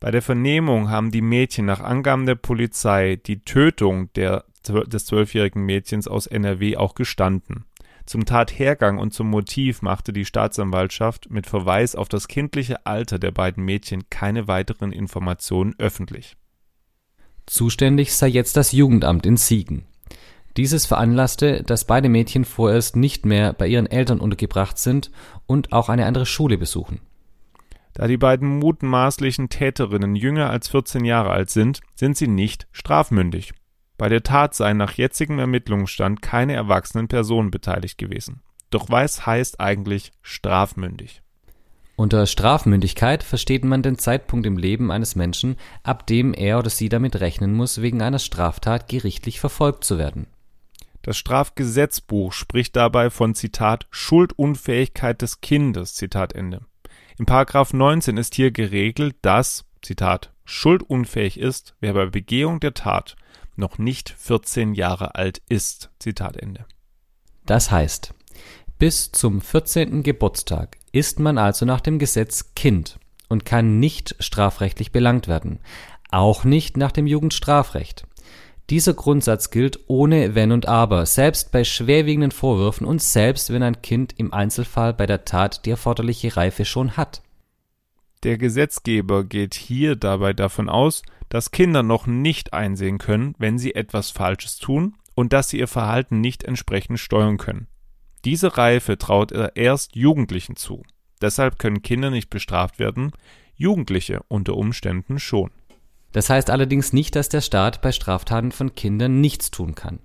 Bei 0.00 0.10
der 0.10 0.22
Vernehmung 0.22 0.90
haben 0.90 1.12
die 1.12 1.22
Mädchen 1.22 1.66
nach 1.66 1.78
Angaben 1.78 2.26
der 2.26 2.34
Polizei 2.34 3.14
die 3.14 3.44
Tötung 3.44 4.12
der, 4.14 4.44
des 4.66 5.06
zwölfjährigen 5.06 5.62
Mädchens 5.64 6.08
aus 6.08 6.26
NRW 6.26 6.76
auch 6.76 6.96
gestanden. 6.96 7.64
Zum 8.06 8.24
Tathergang 8.24 8.98
und 8.98 9.14
zum 9.14 9.30
Motiv 9.30 9.82
machte 9.82 10.12
die 10.12 10.24
Staatsanwaltschaft 10.24 11.30
mit 11.30 11.46
Verweis 11.46 11.94
auf 11.94 12.08
das 12.08 12.26
kindliche 12.26 12.86
Alter 12.86 13.20
der 13.20 13.30
beiden 13.30 13.64
Mädchen 13.64 14.10
keine 14.10 14.48
weiteren 14.48 14.90
Informationen 14.90 15.76
öffentlich. 15.78 16.36
Zuständig 17.46 18.14
sei 18.14 18.26
jetzt 18.26 18.56
das 18.56 18.72
Jugendamt 18.72 19.26
in 19.26 19.36
Siegen. 19.36 19.86
Dieses 20.56 20.86
veranlasste, 20.86 21.62
dass 21.62 21.84
beide 21.84 22.08
Mädchen 22.08 22.44
vorerst 22.44 22.96
nicht 22.96 23.24
mehr 23.24 23.52
bei 23.52 23.66
ihren 23.66 23.86
Eltern 23.86 24.20
untergebracht 24.20 24.78
sind 24.78 25.10
und 25.46 25.72
auch 25.72 25.88
eine 25.88 26.06
andere 26.06 26.26
Schule 26.26 26.58
besuchen. 26.58 27.00
Da 27.94 28.06
die 28.06 28.16
beiden 28.16 28.58
mutmaßlichen 28.58 29.48
Täterinnen 29.48 30.16
jünger 30.16 30.50
als 30.50 30.68
14 30.68 31.04
Jahre 31.04 31.30
alt 31.30 31.50
sind, 31.50 31.80
sind 31.94 32.16
sie 32.16 32.28
nicht 32.28 32.66
strafmündig. 32.72 33.52
Bei 33.98 34.08
der 34.08 34.22
Tat 34.22 34.54
seien 34.54 34.76
nach 34.76 34.92
jetzigem 34.92 35.38
Ermittlungsstand 35.38 36.22
keine 36.22 36.54
erwachsenen 36.54 37.08
Personen 37.08 37.50
beteiligt 37.50 37.98
gewesen. 37.98 38.42
Doch 38.70 38.86
was 38.88 39.26
heißt 39.26 39.60
eigentlich 39.60 40.12
strafmündig? 40.22 41.22
Unter 41.96 42.24
Strafmündigkeit 42.24 43.22
versteht 43.22 43.62
man 43.62 43.82
den 43.82 43.98
Zeitpunkt 43.98 44.46
im 44.46 44.56
Leben 44.56 44.90
eines 44.90 45.16
Menschen, 45.16 45.56
ab 45.82 46.06
dem 46.06 46.32
er 46.32 46.58
oder 46.58 46.70
sie 46.70 46.88
damit 46.88 47.20
rechnen 47.20 47.52
muss, 47.52 47.82
wegen 47.82 48.00
einer 48.00 48.18
Straftat 48.18 48.88
gerichtlich 48.88 49.38
verfolgt 49.38 49.84
zu 49.84 49.98
werden. 49.98 50.26
Das 51.02 51.16
Strafgesetzbuch 51.16 52.32
spricht 52.32 52.76
dabei 52.76 53.10
von 53.10 53.34
Zitat 53.34 53.86
Schuldunfähigkeit 53.90 55.22
des 55.22 55.40
Kindes 55.40 55.94
Zitat 55.94 56.34
Ende. 56.34 56.60
Im 57.18 57.26
Paragraph 57.26 57.72
19 57.72 58.16
ist 58.16 58.34
hier 58.34 58.50
geregelt, 58.50 59.16
dass 59.22 59.64
Zitat 59.82 60.32
schuldunfähig 60.44 61.38
ist, 61.38 61.74
wer 61.80 61.94
bei 61.94 62.06
Begehung 62.06 62.60
der 62.60 62.74
Tat 62.74 63.16
noch 63.56 63.78
nicht 63.78 64.10
14 64.10 64.74
Jahre 64.74 65.14
alt 65.14 65.40
ist. 65.48 65.90
Zitat 65.98 66.36
Ende. 66.36 66.66
Das 67.46 67.70
heißt, 67.70 68.14
bis 68.78 69.12
zum 69.12 69.40
14. 69.40 70.02
Geburtstag 70.02 70.76
ist 70.92 71.18
man 71.18 71.38
also 71.38 71.64
nach 71.66 71.80
dem 71.80 71.98
Gesetz 71.98 72.54
Kind 72.54 72.98
und 73.28 73.44
kann 73.44 73.78
nicht 73.78 74.16
strafrechtlich 74.18 74.92
belangt 74.92 75.28
werden, 75.28 75.60
auch 76.10 76.44
nicht 76.44 76.76
nach 76.76 76.92
dem 76.92 77.06
Jugendstrafrecht. 77.06 78.06
Dieser 78.70 78.94
Grundsatz 78.94 79.50
gilt 79.50 79.80
ohne 79.88 80.36
Wenn 80.36 80.52
und 80.52 80.66
Aber, 80.66 81.04
selbst 81.04 81.50
bei 81.50 81.64
schwerwiegenden 81.64 82.30
Vorwürfen 82.30 82.86
und 82.86 83.02
selbst 83.02 83.52
wenn 83.52 83.64
ein 83.64 83.82
Kind 83.82 84.14
im 84.16 84.32
Einzelfall 84.32 84.94
bei 84.94 85.06
der 85.06 85.24
Tat 85.24 85.66
die 85.66 85.70
erforderliche 85.70 86.36
Reife 86.36 86.64
schon 86.64 86.96
hat. 86.96 87.20
Der 88.22 88.38
Gesetzgeber 88.38 89.24
geht 89.24 89.54
hier 89.54 89.96
dabei 89.96 90.34
davon 90.34 90.68
aus, 90.68 91.02
dass 91.30 91.50
Kinder 91.50 91.82
noch 91.82 92.06
nicht 92.06 92.52
einsehen 92.52 92.98
können, 92.98 93.34
wenn 93.38 93.58
sie 93.58 93.74
etwas 93.74 94.10
Falsches 94.12 94.58
tun 94.58 94.94
und 95.16 95.32
dass 95.32 95.48
sie 95.48 95.58
ihr 95.58 95.68
Verhalten 95.68 96.20
nicht 96.20 96.44
entsprechend 96.44 97.00
steuern 97.00 97.38
können. 97.38 97.66
Diese 98.24 98.56
Reife 98.56 98.98
traut 98.98 99.32
er 99.32 99.56
erst 99.56 99.96
Jugendlichen 99.96 100.54
zu. 100.54 100.84
Deshalb 101.20 101.58
können 101.58 101.82
Kinder 101.82 102.10
nicht 102.10 102.30
bestraft 102.30 102.78
werden, 102.78 103.10
Jugendliche 103.56 104.20
unter 104.28 104.54
Umständen 104.56 105.18
schon. 105.18 105.50
Das 106.12 106.28
heißt 106.30 106.50
allerdings 106.50 106.92
nicht, 106.92 107.14
dass 107.16 107.28
der 107.28 107.40
Staat 107.40 107.82
bei 107.82 107.92
Straftaten 107.92 108.52
von 108.52 108.74
Kindern 108.74 109.20
nichts 109.20 109.50
tun 109.50 109.74
kann. 109.74 110.00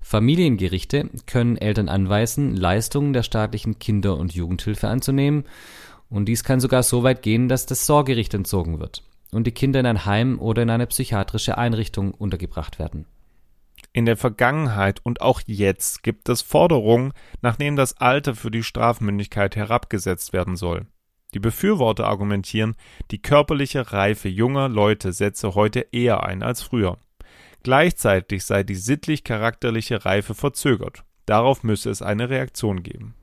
Familiengerichte 0.00 1.10
können 1.26 1.56
Eltern 1.56 1.88
anweisen, 1.88 2.56
Leistungen 2.56 3.12
der 3.12 3.22
staatlichen 3.22 3.78
Kinder- 3.78 4.16
und 4.16 4.34
Jugendhilfe 4.34 4.88
anzunehmen, 4.88 5.44
und 6.10 6.24
dies 6.26 6.42
kann 6.42 6.58
sogar 6.58 6.82
so 6.82 7.02
weit 7.02 7.22
gehen, 7.22 7.48
dass 7.48 7.66
das 7.66 7.84
Sorgerecht 7.84 8.32
entzogen 8.32 8.80
wird 8.80 9.02
und 9.30 9.46
die 9.46 9.52
Kinder 9.52 9.80
in 9.80 9.86
ein 9.86 10.06
Heim 10.06 10.40
oder 10.40 10.62
in 10.62 10.70
eine 10.70 10.86
psychiatrische 10.86 11.58
Einrichtung 11.58 12.14
untergebracht 12.14 12.78
werden. 12.78 13.06
In 13.92 14.06
der 14.06 14.16
Vergangenheit 14.16 15.00
und 15.04 15.20
auch 15.20 15.42
jetzt 15.46 16.02
gibt 16.02 16.28
es 16.28 16.42
Forderungen, 16.42 17.12
nachdem 17.42 17.76
das 17.76 17.96
Alter 17.98 18.34
für 18.34 18.50
die 18.50 18.62
Strafmündigkeit 18.62 19.56
herabgesetzt 19.56 20.32
werden 20.32 20.56
soll. 20.56 20.86
Die 21.34 21.40
Befürworter 21.40 22.06
argumentieren, 22.06 22.74
die 23.10 23.20
körperliche 23.20 23.92
Reife 23.92 24.28
junger 24.28 24.68
Leute 24.68 25.12
setze 25.12 25.54
heute 25.54 25.86
eher 25.92 26.24
ein 26.24 26.42
als 26.42 26.62
früher. 26.62 26.98
Gleichzeitig 27.62 28.44
sei 28.44 28.62
die 28.62 28.76
sittlich-charakterliche 28.76 30.04
Reife 30.04 30.34
verzögert. 30.34 31.04
Darauf 31.26 31.62
müsse 31.62 31.90
es 31.90 32.00
eine 32.00 32.30
Reaktion 32.30 32.82
geben. 32.82 33.14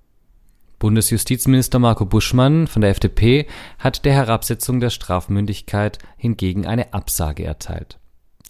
Bundesjustizminister 0.78 1.80
Marco 1.80 2.06
Buschmann 2.06 2.68
von 2.68 2.82
der 2.82 2.92
FDP 2.92 3.48
hat 3.80 4.06
der 4.06 4.14
Herabsetzung 4.14 4.80
der 4.80 4.92
Strafmündigkeit 4.92 5.98
hingegen 6.18 6.68
eine 6.68 6.94
Absage 6.94 7.44
erteilt. 7.44 7.98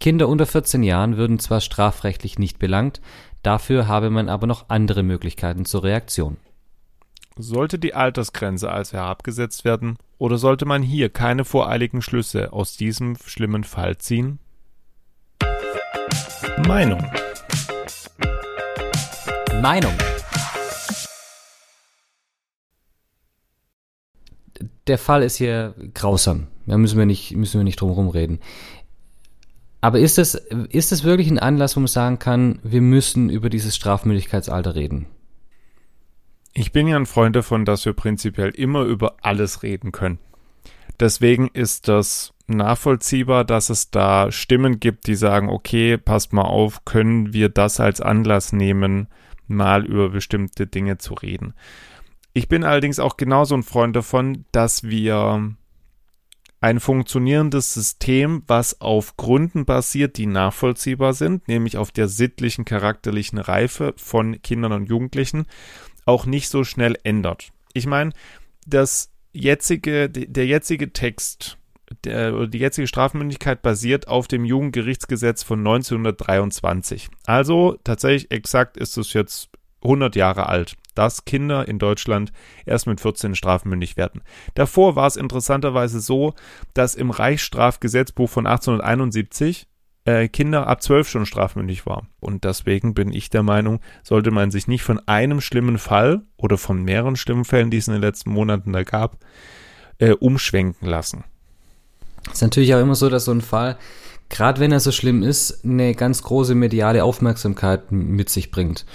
Kinder 0.01 0.27
unter 0.27 0.45
14 0.45 0.83
Jahren 0.83 1.15
würden 1.15 1.39
zwar 1.39 1.61
strafrechtlich 1.61 2.37
nicht 2.37 2.59
belangt, 2.59 2.99
dafür 3.43 3.87
habe 3.87 4.09
man 4.09 4.27
aber 4.27 4.47
noch 4.47 4.65
andere 4.67 5.03
Möglichkeiten 5.03 5.63
zur 5.63 5.83
Reaktion. 5.83 6.37
Sollte 7.37 7.77
die 7.77 7.93
Altersgrenze 7.93 8.71
also 8.71 8.93
herabgesetzt 8.93 9.65
werden, 9.65 9.97
oder 10.17 10.37
sollte 10.37 10.65
man 10.65 10.81
hier 10.81 11.09
keine 11.09 11.43
voreiligen 11.43 12.01
Schlüsse 12.01 12.53
aus 12.53 12.77
diesem 12.77 13.17
schlimmen 13.17 13.65
Fall 13.65 13.97
ziehen? 13.97 14.39
Meinung. 16.65 17.03
Meinung. 19.61 19.93
Der 24.87 24.97
Fall 24.97 25.21
ist 25.21 25.35
hier 25.35 25.75
grausam. 25.93 26.47
Da 26.65 26.77
müssen 26.77 26.97
wir 26.97 27.05
nicht, 27.05 27.35
müssen 27.35 27.59
wir 27.59 27.65
nicht 27.65 27.81
drum 27.81 27.89
herum 27.89 28.07
reden. 28.07 28.39
Aber 29.81 29.99
ist 29.99 30.17
es, 30.19 30.35
ist 30.35 30.93
es 30.93 31.03
wirklich 31.03 31.29
ein 31.29 31.39
Anlass, 31.39 31.75
wo 31.75 31.81
man 31.81 31.87
sagen 31.87 32.17
kann, 32.17 32.59
wir 32.63 32.81
müssen 32.81 33.29
über 33.29 33.49
dieses 33.49 33.75
Strafmündigkeitsalter 33.75 34.73
reden? 34.75 35.07
Ich 36.57 36.71
bin 36.71 36.87
ja 36.87 36.95
ein 36.95 37.05
Freund 37.05 37.35
davon, 37.35 37.65
dass 37.65 37.83
wir 37.83 37.91
prinzipiell 37.91 38.49
immer 38.49 38.83
über 38.83 39.17
alles 39.21 39.61
reden 39.61 39.91
können. 39.91 40.19
Deswegen 41.01 41.49
ist 41.49 41.89
das 41.89 42.33
nachvollziehbar, 42.47 43.43
dass 43.43 43.69
es 43.69 43.91
da 43.91 44.31
Stimmen 44.31 44.79
gibt, 44.79 45.07
die 45.07 45.15
sagen, 45.15 45.49
okay, 45.49 45.97
passt 45.97 46.31
mal 46.31 46.43
auf, 46.43 46.85
können 46.85 47.33
wir 47.33 47.49
das 47.49 47.81
als 47.81 47.99
Anlass 47.99 48.53
nehmen, 48.53 49.07
mal 49.47 49.85
über 49.85 50.09
bestimmte 50.09 50.65
Dinge 50.65 50.97
zu 50.97 51.13
reden. 51.15 51.55
Ich 52.33 52.47
bin 52.47 52.63
allerdings 52.63 52.99
auch 52.99 53.17
genauso 53.17 53.55
ein 53.55 53.63
Freund 53.63 53.93
davon, 53.93 54.45
dass 54.53 54.83
wir 54.83 55.55
ein 56.61 56.79
funktionierendes 56.79 57.73
System, 57.73 58.43
was 58.47 58.79
auf 58.79 59.17
Gründen 59.17 59.65
basiert, 59.65 60.15
die 60.17 60.25
nachvollziehbar 60.25 61.13
sind, 61.13 61.49
nämlich 61.49 61.77
auf 61.77 61.91
der 61.91 62.07
sittlichen, 62.07 62.63
charakterlichen 62.63 63.39
Reife 63.39 63.93
von 63.97 64.41
Kindern 64.41 64.71
und 64.71 64.85
Jugendlichen, 64.85 65.47
auch 66.05 66.25
nicht 66.25 66.49
so 66.49 66.63
schnell 66.63 66.97
ändert. 67.03 67.49
Ich 67.73 67.87
meine, 67.87 68.11
das 68.65 69.11
jetzige, 69.33 70.09
der 70.09 70.45
jetzige 70.45 70.93
Text, 70.93 71.57
der, 72.03 72.47
die 72.47 72.59
jetzige 72.59 72.87
Strafmündigkeit 72.87 73.61
basiert 73.61 74.07
auf 74.07 74.27
dem 74.27 74.45
Jugendgerichtsgesetz 74.45 75.43
von 75.43 75.59
1923. 75.59 77.09
Also 77.25 77.77
tatsächlich 77.83 78.31
exakt 78.31 78.77
ist 78.77 78.97
es 78.97 79.13
jetzt 79.13 79.49
100 79.83 80.15
Jahre 80.15 80.47
alt, 80.47 80.75
dass 80.95 81.25
Kinder 81.25 81.67
in 81.67 81.79
Deutschland 81.79 82.31
erst 82.65 82.87
mit 82.87 83.01
14 83.01 83.35
strafmündig 83.35 83.97
werden. 83.97 84.21
Davor 84.55 84.95
war 84.95 85.07
es 85.07 85.15
interessanterweise 85.15 85.99
so, 85.99 86.33
dass 86.73 86.95
im 86.95 87.11
Reichsstrafgesetzbuch 87.11 88.29
von 88.29 88.47
1871 88.47 89.67
äh, 90.05 90.27
Kinder 90.27 90.67
ab 90.67 90.81
zwölf 90.81 91.09
schon 91.09 91.25
strafmündig 91.25 91.85
war. 91.85 92.07
Und 92.19 92.43
deswegen 92.43 92.93
bin 92.93 93.11
ich 93.11 93.29
der 93.29 93.43
Meinung, 93.43 93.79
sollte 94.03 94.31
man 94.31 94.51
sich 94.51 94.67
nicht 94.67 94.83
von 94.83 94.99
einem 95.07 95.41
schlimmen 95.41 95.77
Fall 95.77 96.21
oder 96.37 96.57
von 96.57 96.83
mehreren 96.83 97.15
schlimmen 97.15 97.45
Fällen, 97.45 97.71
die 97.71 97.77
es 97.77 97.87
in 97.87 97.93
den 97.93 98.01
letzten 98.01 98.29
Monaten 98.31 98.71
da 98.71 98.83
gab, 98.83 99.17
äh, 99.97 100.11
umschwenken 100.11 100.87
lassen. 100.87 101.23
Ist 102.31 102.41
natürlich 102.41 102.73
auch 102.73 102.81
immer 102.81 102.95
so, 102.95 103.09
dass 103.09 103.25
so 103.25 103.31
ein 103.31 103.41
Fall, 103.41 103.77
gerade 104.29 104.59
wenn 104.59 104.71
er 104.71 104.79
so 104.79 104.91
schlimm 104.91 105.23
ist, 105.23 105.63
eine 105.65 105.93
ganz 105.95 106.23
große 106.23 106.55
mediale 106.55 107.03
Aufmerksamkeit 107.03 107.91
mit 107.91 108.29
sich 108.29 108.51
bringt. 108.51 108.85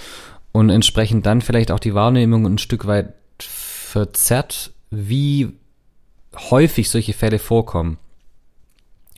Und 0.51 0.69
entsprechend 0.69 1.25
dann 1.25 1.41
vielleicht 1.41 1.71
auch 1.71 1.79
die 1.79 1.93
Wahrnehmung 1.93 2.45
ein 2.45 2.57
Stück 2.57 2.87
weit 2.87 3.13
verzerrt, 3.39 4.73
wie 4.89 5.53
häufig 6.35 6.89
solche 6.89 7.13
Fälle 7.13 7.39
vorkommen. 7.39 7.97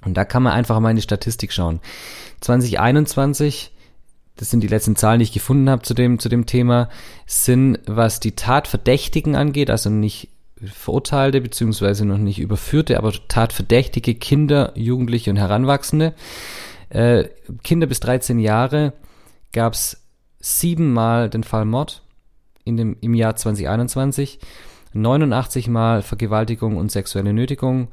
Und 0.05 0.15
da 0.15 0.25
kann 0.25 0.43
man 0.43 0.53
einfach 0.53 0.79
mal 0.79 0.89
in 0.89 0.95
die 0.95 1.01
Statistik 1.01 1.51
schauen. 1.51 1.79
2021, 2.41 3.71
das 4.35 4.49
sind 4.49 4.61
die 4.61 4.67
letzten 4.67 4.95
Zahlen, 4.95 5.19
die 5.19 5.23
ich 5.23 5.33
gefunden 5.33 5.69
habe 5.69 5.83
zu 5.83 5.93
dem, 5.93 6.19
zu 6.19 6.29
dem 6.29 6.45
Thema, 6.45 6.89
sind, 7.25 7.79
was 7.85 8.19
die 8.19 8.35
Tatverdächtigen 8.35 9.35
angeht, 9.35 9.69
also 9.69 9.89
nicht 9.89 10.29
Verurteilte 10.65 11.41
beziehungsweise 11.41 12.05
noch 12.05 12.17
nicht 12.17 12.39
überführte, 12.39 12.97
aber 12.97 13.11
tatverdächtige 13.27 14.15
Kinder, 14.15 14.71
Jugendliche 14.75 15.29
und 15.29 15.37
Heranwachsende. 15.37 16.13
Äh, 16.89 17.25
Kinder 17.63 17.87
bis 17.87 17.99
13 17.99 18.39
Jahre 18.39 18.93
gab 19.51 19.73
es 19.73 20.01
siebenmal 20.39 21.29
den 21.29 21.43
Fall 21.43 21.65
Mord 21.65 22.01
in 22.63 22.77
dem, 22.77 22.97
im 23.01 23.13
Jahr 23.13 23.35
2021, 23.35 24.39
89 24.93 25.67
Mal 25.69 26.01
Vergewaltigung 26.01 26.77
und 26.77 26.91
sexuelle 26.91 27.33
Nötigung 27.33 27.89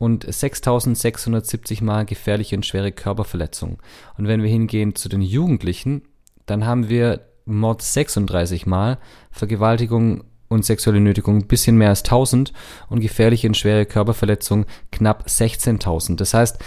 und 0.00 0.24
6670 0.24 1.82
Mal 1.82 2.06
gefährliche 2.06 2.56
und 2.56 2.64
schwere 2.64 2.90
Körperverletzung. 2.90 3.82
Und 4.16 4.26
wenn 4.26 4.42
wir 4.42 4.48
hingehen 4.48 4.94
zu 4.94 5.10
den 5.10 5.20
Jugendlichen, 5.20 6.02
dann 6.46 6.64
haben 6.64 6.88
wir 6.88 7.28
Mord 7.44 7.82
36 7.82 8.64
Mal, 8.64 8.98
Vergewaltigung 9.30 10.24
und 10.48 10.64
sexuelle 10.64 11.00
Nötigung 11.00 11.36
ein 11.36 11.46
bisschen 11.46 11.76
mehr 11.76 11.90
als 11.90 12.02
1000 12.02 12.54
und 12.88 13.00
gefährliche 13.00 13.46
und 13.46 13.58
schwere 13.58 13.84
Körperverletzung 13.84 14.64
knapp 14.90 15.26
16.000. 15.26 16.16
Das 16.16 16.32
heißt, 16.32 16.58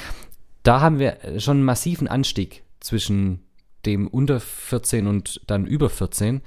da 0.61 0.79
haben 0.79 0.99
wir 0.99 1.17
schon 1.39 1.57
einen 1.57 1.65
massiven 1.65 2.07
Anstieg 2.07 2.63
zwischen 2.81 3.39
dem 3.87 4.07
unter 4.07 4.39
14 4.41 5.07
und 5.07 5.41
dann 5.47 5.65
über 5.65 5.89
14. 5.89 6.43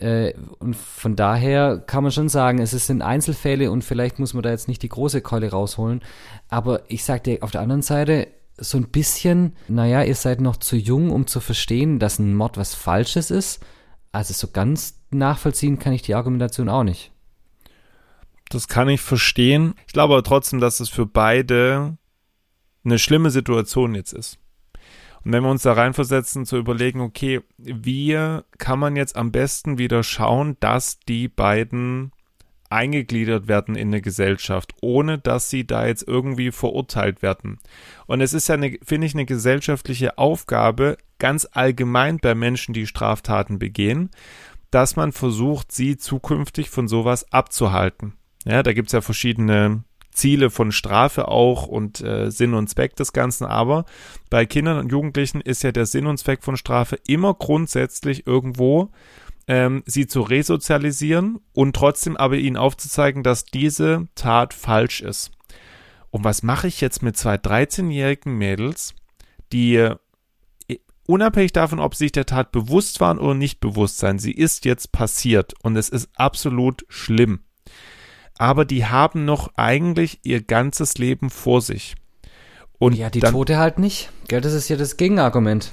Äh, 0.00 0.34
und 0.58 0.76
von 0.76 1.14
daher 1.14 1.78
kann 1.78 2.02
man 2.02 2.12
schon 2.12 2.28
sagen, 2.28 2.58
es 2.60 2.70
sind 2.70 3.02
Einzelfälle 3.02 3.70
und 3.70 3.84
vielleicht 3.84 4.18
muss 4.18 4.34
man 4.34 4.42
da 4.42 4.50
jetzt 4.50 4.68
nicht 4.68 4.82
die 4.82 4.88
große 4.88 5.20
Keule 5.20 5.50
rausholen. 5.50 6.00
Aber 6.48 6.82
ich 6.88 7.04
sag 7.04 7.24
dir 7.24 7.42
auf 7.42 7.50
der 7.50 7.60
anderen 7.60 7.82
Seite, 7.82 8.28
so 8.56 8.76
ein 8.76 8.88
bisschen, 8.88 9.56
naja, 9.68 10.02
ihr 10.02 10.14
seid 10.14 10.40
noch 10.40 10.56
zu 10.56 10.76
jung, 10.76 11.10
um 11.10 11.26
zu 11.26 11.40
verstehen, 11.40 11.98
dass 11.98 12.18
ein 12.18 12.34
Mord 12.34 12.56
was 12.56 12.74
Falsches 12.74 13.30
ist. 13.30 13.60
Also 14.12 14.34
so 14.34 14.48
ganz 14.48 15.00
nachvollziehen 15.10 15.78
kann 15.78 15.92
ich 15.92 16.02
die 16.02 16.14
Argumentation 16.14 16.68
auch 16.68 16.84
nicht. 16.84 17.12
Das 18.48 18.68
kann 18.68 18.88
ich 18.88 19.00
verstehen. 19.00 19.74
Ich 19.86 19.92
glaube 19.92 20.14
aber 20.14 20.24
trotzdem, 20.24 20.60
dass 20.60 20.80
es 20.80 20.88
für 20.88 21.06
beide 21.06 21.96
eine 22.84 22.98
schlimme 22.98 23.30
Situation 23.30 23.94
jetzt 23.94 24.12
ist. 24.12 24.39
Und 25.24 25.32
wenn 25.32 25.42
wir 25.42 25.50
uns 25.50 25.62
da 25.62 25.72
reinversetzen, 25.72 26.46
zu 26.46 26.56
überlegen, 26.56 27.00
okay, 27.00 27.40
wie 27.58 28.18
kann 28.58 28.78
man 28.78 28.96
jetzt 28.96 29.16
am 29.16 29.32
besten 29.32 29.78
wieder 29.78 30.02
schauen, 30.02 30.56
dass 30.60 31.00
die 31.00 31.28
beiden 31.28 32.12
eingegliedert 32.70 33.48
werden 33.48 33.74
in 33.74 33.88
eine 33.88 34.00
Gesellschaft, 34.00 34.74
ohne 34.80 35.18
dass 35.18 35.50
sie 35.50 35.66
da 35.66 35.86
jetzt 35.86 36.06
irgendwie 36.06 36.52
verurteilt 36.52 37.20
werden. 37.20 37.58
Und 38.06 38.20
es 38.20 38.32
ist 38.32 38.48
ja, 38.48 38.56
finde 38.82 39.06
ich, 39.06 39.14
eine 39.14 39.26
gesellschaftliche 39.26 40.18
Aufgabe, 40.18 40.96
ganz 41.18 41.48
allgemein 41.50 42.18
bei 42.18 42.34
Menschen, 42.34 42.72
die 42.72 42.86
Straftaten 42.86 43.58
begehen, 43.58 44.10
dass 44.70 44.94
man 44.94 45.10
versucht, 45.10 45.72
sie 45.72 45.96
zukünftig 45.96 46.70
von 46.70 46.86
sowas 46.86 47.30
abzuhalten. 47.32 48.14
Ja, 48.44 48.62
da 48.62 48.72
gibt's 48.72 48.92
ja 48.92 49.00
verschiedene 49.00 49.82
Ziele 50.12 50.50
von 50.50 50.72
Strafe 50.72 51.28
auch 51.28 51.66
und 51.66 52.00
äh, 52.00 52.30
Sinn 52.30 52.54
und 52.54 52.68
Zweck 52.68 52.96
des 52.96 53.12
Ganzen. 53.12 53.44
Aber 53.44 53.84
bei 54.28 54.46
Kindern 54.46 54.78
und 54.78 54.92
Jugendlichen 54.92 55.40
ist 55.40 55.62
ja 55.62 55.72
der 55.72 55.86
Sinn 55.86 56.06
und 56.06 56.18
Zweck 56.18 56.42
von 56.42 56.56
Strafe 56.56 56.98
immer 57.06 57.34
grundsätzlich 57.34 58.26
irgendwo, 58.26 58.90
ähm, 59.46 59.82
sie 59.86 60.06
zu 60.06 60.20
resozialisieren 60.20 61.40
und 61.52 61.74
trotzdem 61.74 62.16
aber 62.16 62.36
ihnen 62.36 62.56
aufzuzeigen, 62.56 63.22
dass 63.22 63.44
diese 63.44 64.08
Tat 64.14 64.54
falsch 64.54 65.00
ist. 65.00 65.30
Und 66.10 66.24
was 66.24 66.42
mache 66.42 66.66
ich 66.66 66.80
jetzt 66.80 67.02
mit 67.02 67.16
zwei 67.16 67.36
13-jährigen 67.36 68.36
Mädels, 68.36 68.94
die 69.52 69.90
unabhängig 71.10 71.52
davon, 71.52 71.80
ob 71.80 71.94
sie 71.94 72.04
sich 72.04 72.12
der 72.12 72.26
Tat 72.26 72.52
bewusst 72.52 73.00
waren 73.00 73.18
oder 73.18 73.34
nicht 73.34 73.60
bewusst 73.60 73.98
sein, 73.98 74.18
sie 74.18 74.32
ist 74.32 74.64
jetzt 74.64 74.92
passiert 74.92 75.54
und 75.62 75.76
es 75.76 75.88
ist 75.88 76.08
absolut 76.14 76.84
schlimm. 76.88 77.40
Aber 78.40 78.64
die 78.64 78.86
haben 78.86 79.26
noch 79.26 79.50
eigentlich 79.56 80.20
ihr 80.22 80.40
ganzes 80.40 80.96
Leben 80.96 81.28
vor 81.28 81.60
sich. 81.60 81.94
Und 82.78 82.94
ja, 82.94 83.10
die 83.10 83.20
dann, 83.20 83.32
Tote 83.32 83.58
halt 83.58 83.78
nicht. 83.78 84.08
Gell, 84.28 84.40
das 84.40 84.54
ist 84.54 84.70
ja 84.70 84.76
das 84.76 84.96
Gegenargument. 84.96 85.72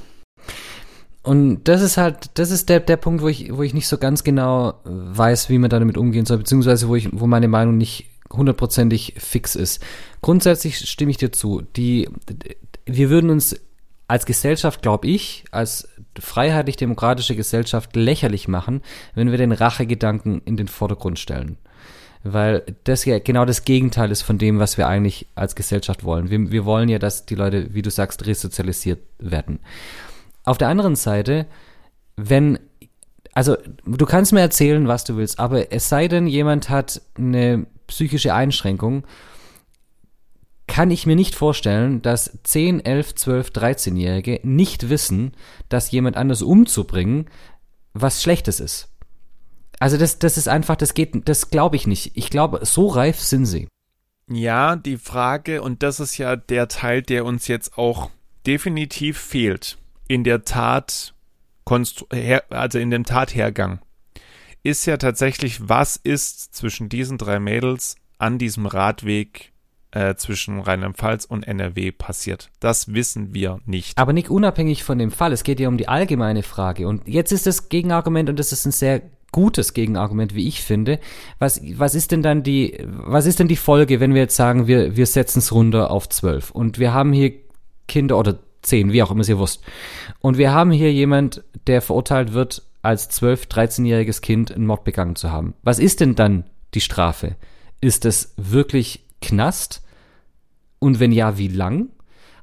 Und 1.24 1.64
das 1.70 1.82
ist 1.82 1.96
halt, 1.96 2.32
das 2.34 2.52
ist 2.52 2.68
der, 2.68 2.82
der 2.82 2.98
Punkt, 2.98 3.22
wo 3.22 3.30
ich, 3.30 3.56
wo 3.56 3.64
ich 3.64 3.74
nicht 3.74 3.88
so 3.88 3.98
ganz 3.98 4.26
genau 4.26 4.82
weiß, 4.84 5.48
wie 5.48 5.60
man 5.60 5.70
damit 5.70 5.98
umgehen 5.98 6.26
soll, 6.26 6.40
beziehungsweise 6.40 6.90
wo 6.90 6.98
ich, 6.98 7.08
wo 7.14 7.26
meine 7.26 7.48
Meinung 7.48 7.78
nicht 7.78 8.10
hundertprozentig 8.34 9.14
fix 9.18 9.56
ist. 9.56 9.82
Grundsätzlich 10.22 10.78
stimme 10.90 11.12
ich 11.12 11.18
dir 11.18 11.32
zu. 11.32 11.62
Die, 11.78 12.10
wir 12.86 13.10
würden 13.10 13.30
uns 13.30 13.56
als 14.10 14.26
Gesellschaft, 14.26 14.82
glaube 14.82 15.08
ich, 15.08 15.46
als 15.52 15.88
freiheitlich-demokratische 16.20 17.38
Gesellschaft 17.38 17.96
lächerlich 17.96 18.50
machen, 18.50 18.82
wenn 19.16 19.32
wir 19.32 19.38
den 19.38 19.54
Rachegedanken 19.54 20.42
in 20.44 20.58
den 20.58 20.68
Vordergrund 20.68 21.18
stellen. 21.18 21.58
Weil 22.24 22.64
das 22.84 23.06
ja 23.06 23.20
genau 23.20 23.46
das 23.46 23.64
Gegenteil 23.64 24.12
ist 24.12 24.22
von 24.22 24.38
dem, 24.38 24.60
was 24.60 24.78
wir 24.78 24.88
eigentlich 24.88 25.28
als 25.36 25.56
Gesellschaft 25.56 26.04
wollen. 26.04 26.30
Wir, 26.30 26.52
wir 26.52 26.66
wollen 26.66 26.90
ja, 26.90 27.00
dass 27.00 27.26
die 27.26 27.36
Leute, 27.36 27.74
wie 27.74 27.82
du 27.82 27.90
sagst, 27.90 28.26
resozialisiert 28.26 29.00
werden. 29.20 29.60
Auf 30.44 30.58
der 30.58 30.70
anderen 30.70 30.96
Seite, 30.96 31.46
wenn, 32.16 32.60
also 33.34 33.58
du 33.86 34.06
kannst 34.06 34.34
mir 34.34 34.42
erzählen, 34.42 34.88
was 34.88 35.04
du 35.04 35.18
willst, 35.18 35.40
aber 35.40 35.72
es 35.72 35.90
sei 35.90 36.08
denn, 36.08 36.28
jemand 36.28 36.70
hat 36.70 37.02
eine 37.18 37.66
psychische 37.88 38.34
Einschränkung 38.34 39.04
kann 40.68 40.92
ich 40.92 41.08
mir 41.08 41.16
nicht 41.16 41.34
vorstellen, 41.34 42.02
dass 42.02 42.40
10, 42.44 42.86
11, 42.86 43.16
12, 43.16 43.50
13-Jährige 43.50 44.42
nicht 44.44 44.90
wissen, 44.90 45.32
dass 45.70 45.92
jemand 45.92 46.18
anders 46.18 46.42
umzubringen 46.42 47.28
was 47.94 48.22
Schlechtes 48.22 48.60
ist. 48.60 48.90
Also 49.80 49.98
das, 49.98 50.20
das 50.20 50.38
ist 50.38 50.48
einfach, 50.48 50.76
das 50.76 50.94
geht, 50.94 51.28
das 51.28 51.50
glaube 51.50 51.76
ich 51.76 51.88
nicht. 51.88 52.12
Ich 52.16 52.30
glaube, 52.30 52.60
so 52.64 52.88
reif 52.88 53.20
sind 53.20 53.46
sie. 53.46 53.68
Ja, 54.30 54.76
die 54.76 54.98
Frage, 54.98 55.62
und 55.62 55.84
das 55.84 56.00
ist 56.00 56.18
ja 56.18 56.36
der 56.36 56.68
Teil, 56.68 57.02
der 57.02 57.26
uns 57.26 57.48
jetzt 57.48 57.78
auch 57.78 58.10
definitiv 58.46 59.18
fehlt 59.18 59.78
in 60.08 60.24
der 60.24 60.44
Tat, 60.44 61.14
also 61.66 62.80
in 62.80 62.92
dem 62.92 63.06
Tathergang, 63.06 63.80
ist 64.64 64.86
ja 64.86 64.98
tatsächlich, 64.98 65.70
was 65.70 65.96
ist 65.96 66.56
zwischen 66.56 66.90
diesen 66.90 67.18
drei 67.18 67.40
Mädels 67.40 67.96
an 68.18 68.38
diesem 68.38 68.66
Radweg 68.66 69.54
äh, 69.92 70.16
zwischen 70.16 70.60
Rheinland-Pfalz 70.60 71.24
und 71.26 71.48
NRW 71.48 71.92
passiert. 71.92 72.50
Das 72.60 72.94
wissen 72.94 73.34
wir 73.34 73.60
nicht. 73.66 73.98
Aber 73.98 74.12
nicht 74.12 74.30
unabhängig 74.30 74.84
von 74.84 74.98
dem 74.98 75.12
Fall. 75.12 75.32
Es 75.32 75.44
geht 75.44 75.60
ja 75.60 75.70
um 75.70 75.78
die 75.78 75.88
allgemeine 75.88 76.44
Frage. 76.44 76.88
Und 76.88 77.08
jetzt 77.08 77.32
ist 77.32 77.46
das 77.46 77.70
Gegenargument, 77.70 78.30
und 78.30 78.38
das 78.40 78.52
ist 78.52 78.66
ein 78.66 78.72
sehr 78.72 79.02
gutes 79.32 79.74
Gegenargument, 79.74 80.36
wie 80.36 80.48
ich 80.48 80.62
finde. 80.62 81.00
Was, 81.40 81.62
was 81.76 81.96
ist 81.96 82.12
denn 82.12 82.24
dann 82.24 82.44
die, 82.44 82.78
was 82.86 83.26
ist 83.26 83.40
denn 83.40 83.48
die 83.48 83.56
Folge, 83.56 84.00
wenn 84.00 84.14
wir 84.14 84.22
jetzt 84.22 84.36
sagen, 84.36 84.68
wir, 84.68 84.96
wir 84.96 85.06
setzen 85.06 85.40
es 85.40 85.52
runter 85.52 85.92
auf 85.92 86.10
zwölf 86.10 86.52
und 86.52 86.80
wir 86.80 86.94
haben 86.94 87.14
hier 87.14 87.34
Kinder 87.88 88.18
oder 88.18 88.40
zehn, 88.62 88.92
wie 88.92 89.04
auch 89.04 89.12
immer 89.12 89.24
sie 89.24 89.38
wusst. 89.38 89.64
Und 90.20 90.38
wir 90.38 90.54
haben 90.54 90.72
hier 90.72 90.92
jemand, 90.92 91.44
der 91.68 91.82
verurteilt 91.82 92.34
wird, 92.34 92.64
als 92.82 93.10
zwölf, 93.10 93.46
13-jähriges 93.46 94.22
Kind 94.22 94.52
einen 94.52 94.66
Mord 94.66 94.84
begangen 94.84 95.16
zu 95.16 95.32
haben. 95.32 95.54
Was 95.64 95.80
ist 95.80 96.00
denn 96.00 96.16
dann 96.16 96.46
die 96.74 96.82
Strafe? 96.82 97.36
Ist 97.82 98.06
es 98.06 98.34
wirklich 98.38 99.06
Knast? 99.22 99.84
Und 100.80 101.00
wenn 101.00 101.12
ja, 101.12 101.38
wie 101.38 101.48
lang? 101.48 101.90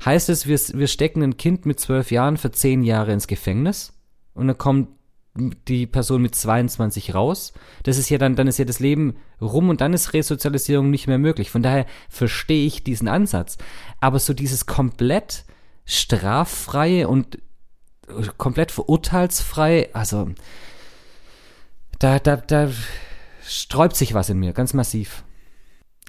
Heißt 0.04 0.28
es, 0.28 0.46
wir, 0.46 0.58
wir 0.58 0.88
stecken 0.88 1.22
ein 1.22 1.36
Kind 1.36 1.66
mit 1.66 1.80
zwölf 1.80 2.10
Jahren 2.10 2.36
für 2.36 2.50
zehn 2.50 2.82
Jahre 2.82 3.12
ins 3.12 3.26
Gefängnis 3.26 3.92
und 4.34 4.48
dann 4.48 4.58
kommt 4.58 4.88
die 5.34 5.86
Person 5.86 6.22
mit 6.22 6.34
22 6.34 7.14
raus. 7.14 7.52
Das 7.82 7.98
ist 7.98 8.08
ja 8.08 8.18
dann, 8.18 8.36
dann 8.36 8.46
ist 8.46 8.58
ja 8.58 8.64
das 8.64 8.80
Leben 8.80 9.16
rum 9.40 9.68
und 9.68 9.80
dann 9.80 9.92
ist 9.92 10.12
Resozialisierung 10.12 10.90
nicht 10.90 11.06
mehr 11.06 11.18
möglich. 11.18 11.50
Von 11.50 11.62
daher 11.62 11.86
verstehe 12.08 12.66
ich 12.66 12.84
diesen 12.84 13.08
Ansatz. 13.08 13.58
Aber 14.00 14.18
so 14.18 14.32
dieses 14.32 14.66
komplett 14.66 15.44
straffreie 15.84 17.08
und 17.08 17.38
komplett 18.38 18.70
verurteilsfrei, 18.70 19.90
also 19.92 20.30
da, 21.98 22.18
da, 22.18 22.36
da 22.36 22.70
sträubt 23.46 23.96
sich 23.96 24.14
was 24.14 24.30
in 24.30 24.38
mir, 24.38 24.52
ganz 24.52 24.74
massiv 24.74 25.24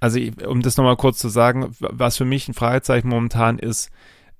also 0.01 0.19
um 0.47 0.61
das 0.61 0.77
nochmal 0.77 0.97
kurz 0.97 1.19
zu 1.19 1.29
sagen, 1.29 1.75
was 1.79 2.17
für 2.17 2.25
mich 2.25 2.47
ein 2.47 2.53
Fragezeichen 2.53 3.09
momentan 3.09 3.59
ist, 3.59 3.89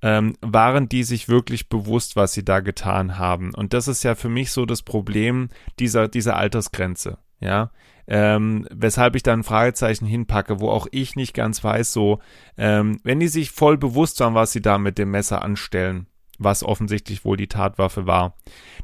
ähm, 0.02 0.34
waren 0.40 0.88
die 0.88 1.02
sich 1.02 1.28
wirklich 1.28 1.68
bewusst, 1.68 2.16
was 2.16 2.32
sie 2.32 2.44
da 2.44 2.60
getan 2.60 3.18
haben? 3.18 3.54
Und 3.54 3.72
das 3.72 3.88
ist 3.88 4.02
ja 4.02 4.14
für 4.14 4.28
mich 4.28 4.52
so 4.52 4.66
das 4.66 4.82
Problem 4.82 5.48
dieser, 5.78 6.08
dieser 6.08 6.36
Altersgrenze. 6.36 7.18
Ja, 7.40 7.70
ähm, 8.08 8.66
weshalb 8.70 9.16
ich 9.16 9.22
da 9.22 9.32
ein 9.32 9.42
Fragezeichen 9.42 10.06
hinpacke, 10.06 10.60
wo 10.60 10.70
auch 10.70 10.86
ich 10.90 11.16
nicht 11.16 11.34
ganz 11.34 11.62
weiß, 11.62 11.92
so, 11.92 12.20
ähm, 12.56 13.00
wenn 13.02 13.20
die 13.20 13.28
sich 13.28 13.50
voll 13.50 13.76
bewusst 13.76 14.20
waren, 14.20 14.34
was 14.34 14.52
sie 14.52 14.62
da 14.62 14.78
mit 14.78 14.96
dem 14.96 15.10
Messer 15.10 15.42
anstellen, 15.42 16.06
was 16.38 16.62
offensichtlich 16.62 17.24
wohl 17.24 17.36
die 17.36 17.48
Tatwaffe 17.48 18.06
war, 18.06 18.36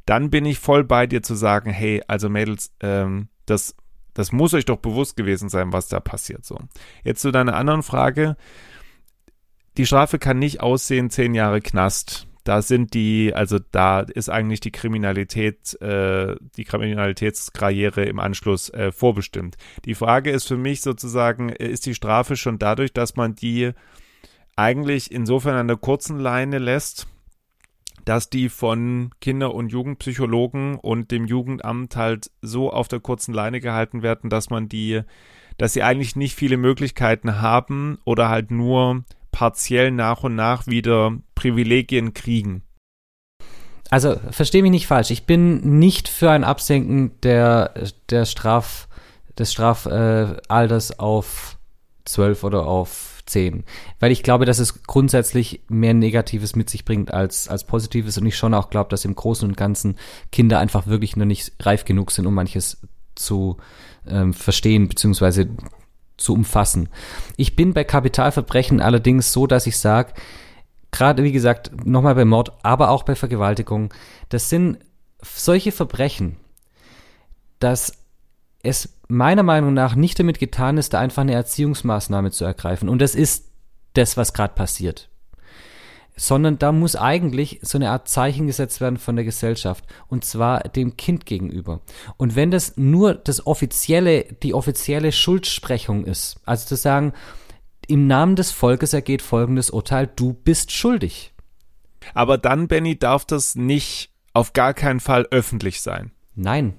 dann 0.06 0.30
bin 0.30 0.44
ich 0.44 0.58
voll 0.58 0.84
bei 0.84 1.06
dir 1.06 1.22
zu 1.22 1.34
sagen, 1.34 1.70
hey, 1.70 2.02
also 2.08 2.28
Mädels, 2.28 2.72
ähm, 2.80 3.28
das, 3.46 3.76
das 4.12 4.32
muss 4.32 4.54
euch 4.54 4.64
doch 4.64 4.78
bewusst 4.78 5.16
gewesen 5.16 5.48
sein, 5.48 5.72
was 5.72 5.88
da 5.88 6.00
passiert, 6.00 6.44
so. 6.44 6.58
Jetzt 7.04 7.22
zu 7.22 7.30
deiner 7.30 7.54
anderen 7.54 7.82
Frage. 7.82 8.36
Die 9.76 9.86
Strafe 9.86 10.18
kann 10.18 10.38
nicht 10.38 10.60
aussehen, 10.60 11.10
zehn 11.10 11.34
Jahre 11.34 11.60
Knast 11.60 12.26
da 12.44 12.60
sind 12.60 12.94
die, 12.94 13.32
also 13.34 13.58
da 13.70 14.00
ist 14.00 14.28
eigentlich 14.28 14.60
die 14.60 14.72
Kriminalität, 14.72 15.80
äh, 15.80 16.34
die 16.56 16.64
Kriminalitätskarriere 16.64 18.04
im 18.04 18.18
Anschluss 18.18 18.68
äh, 18.70 18.90
vorbestimmt. 18.90 19.56
Die 19.84 19.94
Frage 19.94 20.30
ist 20.30 20.48
für 20.48 20.56
mich 20.56 20.80
sozusagen, 20.80 21.50
äh, 21.50 21.68
ist 21.68 21.86
die 21.86 21.94
Strafe 21.94 22.36
schon 22.36 22.58
dadurch, 22.58 22.92
dass 22.92 23.16
man 23.16 23.34
die 23.34 23.72
eigentlich 24.56 25.12
insofern 25.12 25.54
an 25.54 25.68
der 25.68 25.76
kurzen 25.76 26.18
Leine 26.18 26.58
lässt, 26.58 27.06
dass 28.04 28.28
die 28.28 28.48
von 28.48 29.10
Kinder- 29.20 29.54
und 29.54 29.70
Jugendpsychologen 29.70 30.74
und 30.74 31.12
dem 31.12 31.26
Jugendamt 31.26 31.94
halt 31.96 32.32
so 32.42 32.72
auf 32.72 32.88
der 32.88 32.98
kurzen 32.98 33.32
Leine 33.32 33.60
gehalten 33.60 34.02
werden, 34.02 34.28
dass 34.28 34.50
man 34.50 34.68
die, 34.68 35.02
dass 35.58 35.74
sie 35.74 35.84
eigentlich 35.84 36.16
nicht 36.16 36.34
viele 36.34 36.56
Möglichkeiten 36.56 37.40
haben 37.40 37.98
oder 38.04 38.28
halt 38.28 38.50
nur 38.50 39.04
partiell 39.32 39.90
nach 39.90 40.22
und 40.22 40.36
nach 40.36 40.66
wieder 40.68 41.18
Privilegien 41.34 42.14
kriegen. 42.14 42.62
Also 43.90 44.16
verstehe 44.30 44.62
mich 44.62 44.70
nicht 44.70 44.86
falsch. 44.86 45.10
Ich 45.10 45.26
bin 45.26 45.78
nicht 45.78 46.08
für 46.08 46.30
ein 46.30 46.44
Absenken 46.44 47.20
der, 47.22 47.74
der 48.08 48.24
Straf, 48.24 48.88
des 49.38 49.52
Strafalters 49.52 50.98
auf 50.98 51.58
12 52.04 52.44
oder 52.44 52.66
auf 52.66 53.22
10. 53.26 53.64
Weil 54.00 54.12
ich 54.12 54.22
glaube, 54.22 54.44
dass 54.44 54.58
es 54.58 54.82
grundsätzlich 54.84 55.62
mehr 55.68 55.94
Negatives 55.94 56.56
mit 56.56 56.70
sich 56.70 56.84
bringt 56.84 57.12
als, 57.12 57.48
als 57.48 57.64
Positives 57.64 58.18
und 58.18 58.26
ich 58.26 58.36
schon 58.36 58.54
auch 58.54 58.70
glaube, 58.70 58.90
dass 58.90 59.04
im 59.04 59.14
Großen 59.14 59.48
und 59.48 59.56
Ganzen 59.56 59.96
Kinder 60.30 60.58
einfach 60.58 60.86
wirklich 60.86 61.16
noch 61.16 61.26
nicht 61.26 61.52
reif 61.60 61.84
genug 61.84 62.10
sind, 62.10 62.26
um 62.26 62.34
manches 62.34 62.78
zu 63.14 63.58
ähm, 64.06 64.32
verstehen, 64.34 64.88
beziehungsweise 64.88 65.48
zu 66.22 66.34
umfassen. 66.34 66.88
Ich 67.36 67.56
bin 67.56 67.74
bei 67.74 67.84
Kapitalverbrechen 67.84 68.80
allerdings 68.80 69.32
so, 69.32 69.46
dass 69.46 69.66
ich 69.66 69.78
sage, 69.78 70.14
gerade 70.90 71.22
wie 71.22 71.32
gesagt, 71.32 71.84
nochmal 71.84 72.14
bei 72.14 72.24
Mord, 72.24 72.52
aber 72.62 72.90
auch 72.90 73.02
bei 73.02 73.14
Vergewaltigung, 73.14 73.92
das 74.28 74.48
sind 74.48 74.78
solche 75.22 75.72
Verbrechen, 75.72 76.36
dass 77.58 77.92
es 78.62 78.98
meiner 79.08 79.42
Meinung 79.42 79.74
nach 79.74 79.94
nicht 79.94 80.18
damit 80.18 80.38
getan 80.38 80.78
ist, 80.78 80.94
da 80.94 81.00
einfach 81.00 81.22
eine 81.22 81.34
Erziehungsmaßnahme 81.34 82.30
zu 82.30 82.44
ergreifen. 82.44 82.88
Und 82.88 83.00
das 83.00 83.14
ist 83.14 83.50
das, 83.94 84.16
was 84.16 84.32
gerade 84.32 84.54
passiert 84.54 85.08
sondern 86.16 86.58
da 86.58 86.72
muss 86.72 86.96
eigentlich 86.96 87.60
so 87.62 87.78
eine 87.78 87.90
Art 87.90 88.08
Zeichen 88.08 88.46
gesetzt 88.46 88.80
werden 88.80 88.98
von 88.98 89.16
der 89.16 89.24
Gesellschaft 89.24 89.84
und 90.08 90.24
zwar 90.24 90.60
dem 90.60 90.96
Kind 90.96 91.26
gegenüber. 91.26 91.80
Und 92.16 92.36
wenn 92.36 92.50
das 92.50 92.76
nur 92.76 93.14
das 93.14 93.46
offizielle, 93.46 94.24
die 94.42 94.54
offizielle 94.54 95.12
Schuldsprechung 95.12 96.04
ist, 96.04 96.40
also 96.44 96.66
zu 96.66 96.76
sagen, 96.76 97.12
im 97.88 98.06
Namen 98.06 98.36
des 98.36 98.52
Volkes 98.52 98.92
ergeht 98.92 99.22
folgendes 99.22 99.70
Urteil, 99.70 100.08
du 100.14 100.34
bist 100.34 100.70
schuldig. 100.72 101.32
Aber 102.14 102.38
dann, 102.38 102.68
Benny, 102.68 102.98
darf 102.98 103.24
das 103.24 103.54
nicht 103.54 104.10
auf 104.32 104.52
gar 104.52 104.74
keinen 104.74 105.00
Fall 105.00 105.26
öffentlich 105.30 105.80
sein. 105.80 106.12
Nein, 106.34 106.74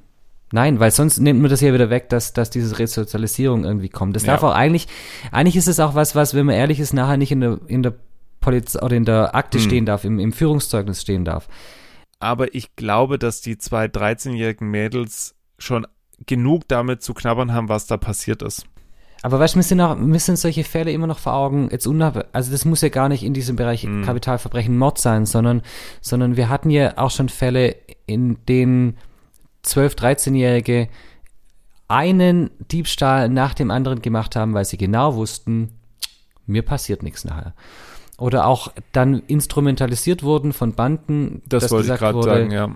Nein, 0.55 0.79
weil 0.79 0.91
sonst 0.91 1.17
nimmt 1.17 1.41
man 1.41 1.49
das 1.49 1.61
ja 1.61 1.73
wieder 1.73 1.89
weg, 1.89 2.09
dass, 2.09 2.31
dass 2.31 2.51
diese 2.51 2.77
Resozialisierung 2.77 3.63
irgendwie 3.63 3.89
kommt. 3.89 4.15
Das 4.15 4.23
ja. 4.23 4.33
darf 4.33 4.43
auch 4.43 4.53
eigentlich, 4.53 4.87
eigentlich 5.31 5.55
ist 5.55 5.67
es 5.67 5.79
auch 5.79 5.95
was, 5.95 6.13
was, 6.13 6.35
wenn 6.35 6.45
man 6.45 6.53
ehrlich 6.53 6.79
ist, 6.79 6.93
nachher 6.93 7.17
nicht 7.17 7.31
in 7.31 7.41
der, 7.41 7.59
in 7.65 7.81
der 7.81 7.95
Polizei 8.43 8.79
oder 8.81 8.95
in 8.95 9.05
der 9.05 9.33
Akte 9.33 9.57
hm. 9.57 9.65
stehen 9.65 9.85
darf, 9.85 10.03
im, 10.03 10.19
im 10.19 10.33
Führungszeugnis 10.33 11.01
stehen 11.01 11.25
darf. 11.25 11.47
Aber 12.19 12.53
ich 12.53 12.75
glaube, 12.75 13.17
dass 13.17 13.41
die 13.41 13.57
zwei 13.57 13.85
13-jährigen 13.85 14.69
Mädels 14.69 15.35
schon 15.57 15.87
genug 16.25 16.67
damit 16.67 17.01
zu 17.01 17.13
knabbern 17.13 17.53
haben, 17.53 17.69
was 17.69 17.87
da 17.87 17.97
passiert 17.97 18.41
ist. 18.41 18.65
Aber 19.23 19.39
weißt 19.39 19.55
du, 19.55 19.59
mir 19.59 19.63
sind, 19.63 19.79
auch, 19.81 19.97
sind 20.19 20.37
solche 20.37 20.65
Fälle 20.65 20.91
immer 20.91 21.07
noch 21.07 21.19
vor 21.19 21.33
Augen, 21.33 21.69
jetzt 21.71 21.87
unab 21.87 22.27
also 22.33 22.51
das 22.51 22.65
muss 22.65 22.81
ja 22.81 22.89
gar 22.89 23.07
nicht 23.07 23.23
in 23.23 23.33
diesem 23.33 23.55
Bereich 23.55 23.85
mm. 23.85 24.03
Kapitalverbrechen 24.03 24.77
Mord 24.77 24.97
sein, 24.97 25.25
sondern, 25.25 25.61
sondern 26.01 26.35
wir 26.35 26.49
hatten 26.49 26.69
ja 26.69 26.97
auch 26.97 27.11
schon 27.11 27.29
Fälle, 27.29 27.77
in 28.05 28.37
denen 28.47 28.97
12-, 29.65 29.97
13-Jährige 29.97 30.89
einen 31.87 32.51
Diebstahl 32.71 33.29
nach 33.29 33.53
dem 33.53 33.71
anderen 33.71 34.01
gemacht 34.01 34.35
haben, 34.35 34.53
weil 34.53 34.65
sie 34.65 34.77
genau 34.77 35.15
wussten, 35.15 35.79
mir 36.45 36.63
passiert 36.63 37.01
nichts 37.01 37.23
nachher 37.23 37.53
oder 38.17 38.45
auch 38.45 38.71
dann 38.91 39.19
instrumentalisiert 39.27 40.23
wurden 40.23 40.53
von 40.53 40.73
Banden, 40.73 41.41
das 41.47 41.63
dass 41.63 41.71
wollte 41.71 41.89
gesagt 41.89 42.03
ich 42.03 42.15
wurde, 42.15 42.29
sagen, 42.29 42.51
ja. 42.51 42.75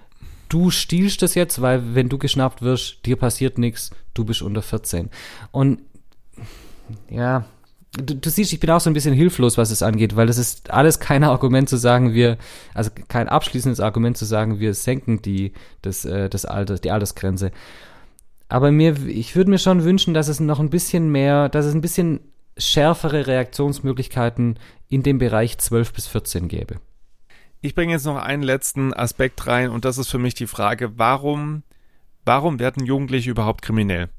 du 0.50 0.72
stiehlst 0.72 1.22
das 1.22 1.36
jetzt, 1.36 1.62
weil 1.62 1.96
wenn 1.96 2.10
du 2.10 2.18
geschnappt 2.18 2.62
wirst, 2.62 3.06
dir 3.06 3.16
passiert 3.16 3.58
nichts, 3.58 3.92
du 4.14 4.26
bist 4.26 4.42
unter 4.42 4.62
14. 4.62 5.10
Und 5.52 5.82
ja, 7.10 7.46
du, 7.94 8.16
du, 8.16 8.30
siehst, 8.30 8.54
ich 8.54 8.60
bin 8.60 8.70
auch 8.72 8.80
so 8.80 8.90
ein 8.90 8.94
bisschen 8.94 9.14
hilflos, 9.14 9.58
was 9.58 9.72
es 9.72 9.84
angeht, 9.84 10.16
weil 10.16 10.28
das 10.28 10.38
ist 10.38 10.72
alles 10.72 11.00
kein 11.00 11.24
Argument 11.24 11.70
zu 11.70 11.78
sagen, 11.78 12.14
wir, 12.14 12.38
also 12.74 12.90
kein 13.08 13.30
abschließendes 13.30 13.80
Argument 13.80 14.18
zu 14.18 14.26
sagen, 14.26 14.60
wir 14.60 14.74
senken 14.74 15.22
die, 15.22 15.54
das, 15.82 16.06
äh, 16.06 16.30
das 16.30 16.46
Alter, 16.46 16.76
die 16.76 16.92
Altersgrenze. 16.92 17.52
Aber 18.50 18.72
mir, 18.72 19.06
ich 19.08 19.36
würde 19.36 19.50
mir 19.50 19.60
schon 19.60 19.84
wünschen, 19.84 20.14
dass 20.14 20.30
es 20.30 20.40
noch 20.40 20.60
ein 20.60 20.70
bisschen 20.70 21.12
mehr, 21.12 21.50
dass 21.50 21.66
es 21.66 21.74
ein 21.74 21.82
bisschen 21.82 22.22
schärfere 22.58 23.28
Reaktionsmöglichkeiten 23.28 24.60
in 24.90 25.04
dem 25.04 25.18
Bereich 25.18 25.58
12 25.58 25.94
bis 25.94 26.08
14 26.08 26.48
gäbe. 26.48 26.80
Ich 27.62 27.76
bringe 27.76 27.94
jetzt 27.94 28.06
noch 28.06 28.18
einen 28.18 28.44
letzten 28.44 28.94
Aspekt 28.94 29.48
rein 29.48 29.70
und 29.70 29.86
das 29.86 29.98
ist 29.98 30.10
für 30.10 30.20
mich 30.20 30.36
die 30.36 30.48
Frage, 30.48 30.98
warum, 30.98 31.64
warum 32.24 32.60
werden 32.60 32.86
Jugendliche 32.86 33.32
überhaupt 33.32 33.62
kriminell? 33.62 34.10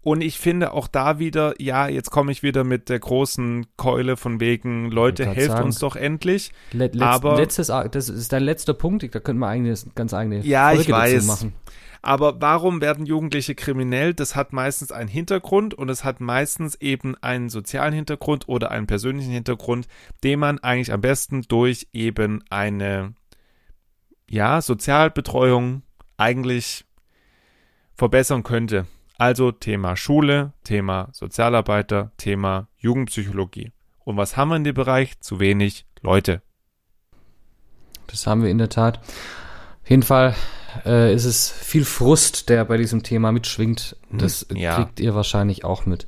Und 0.00 0.20
ich 0.22 0.38
finde 0.38 0.72
auch 0.72 0.86
da 0.86 1.18
wieder, 1.18 1.54
ja, 1.60 1.88
jetzt 1.88 2.10
komme 2.10 2.30
ich 2.32 2.42
wieder 2.42 2.64
mit 2.64 2.88
der 2.88 3.00
großen 3.00 3.66
Keule 3.76 4.16
von 4.16 4.40
wegen, 4.40 4.90
Leute, 4.90 5.26
helft 5.26 5.50
sagen, 5.50 5.64
uns 5.66 5.78
doch 5.80 5.96
endlich. 5.96 6.52
Let, 6.72 6.94
letzt, 6.94 7.04
aber 7.04 7.36
letztes, 7.36 7.66
das 7.66 8.08
ist 8.08 8.32
dein 8.32 8.44
letzter 8.44 8.74
Punkt, 8.74 9.02
da 9.02 9.20
könnte 9.20 9.40
man 9.40 9.50
eigentlich 9.50 9.84
ganz 9.94 10.14
eigene 10.14 10.40
ja, 10.40 10.68
Folge 10.68 10.82
ich 10.82 10.88
weiß. 10.90 11.26
machen. 11.26 11.52
Aber 12.00 12.40
warum 12.40 12.80
werden 12.80 13.06
Jugendliche 13.06 13.54
kriminell? 13.54 14.14
Das 14.14 14.36
hat 14.36 14.52
meistens 14.52 14.92
einen 14.92 15.08
Hintergrund 15.08 15.74
und 15.74 15.88
es 15.88 16.04
hat 16.04 16.20
meistens 16.20 16.76
eben 16.76 17.16
einen 17.20 17.48
sozialen 17.48 17.92
Hintergrund 17.92 18.48
oder 18.48 18.70
einen 18.70 18.86
persönlichen 18.86 19.32
Hintergrund, 19.32 19.88
den 20.22 20.38
man 20.38 20.60
eigentlich 20.60 20.92
am 20.92 21.00
besten 21.00 21.42
durch 21.42 21.88
eben 21.92 22.44
eine 22.50 23.14
ja, 24.30 24.62
Sozialbetreuung 24.62 25.82
eigentlich 26.16 26.84
verbessern 27.94 28.44
könnte. 28.44 28.86
Also 29.18 29.50
Thema 29.50 29.96
Schule, 29.96 30.52
Thema 30.62 31.08
Sozialarbeiter, 31.12 32.12
Thema 32.18 32.68
Jugendpsychologie. 32.78 33.72
Und 34.04 34.16
was 34.16 34.36
haben 34.36 34.50
wir 34.50 34.56
in 34.56 34.62
dem 34.62 34.74
Bereich? 34.74 35.18
Zu 35.20 35.40
wenig 35.40 35.86
Leute. 36.00 36.40
Das 38.06 38.28
haben 38.28 38.44
wir 38.44 38.50
in 38.50 38.58
der 38.58 38.68
Tat. 38.68 38.98
Auf 39.82 39.90
jeden 39.90 40.04
Fall 40.04 40.36
äh, 40.86 41.12
ist 41.12 41.24
es 41.24 41.50
viel 41.50 41.84
Frust, 41.84 42.48
der 42.48 42.64
bei 42.64 42.76
diesem 42.76 43.02
Thema 43.02 43.32
mitschwingt. 43.32 43.96
Hm, 44.10 44.18
das 44.18 44.46
ja. 44.54 44.76
kriegt 44.76 45.00
ihr 45.00 45.16
wahrscheinlich 45.16 45.64
auch 45.64 45.84
mit. 45.84 46.06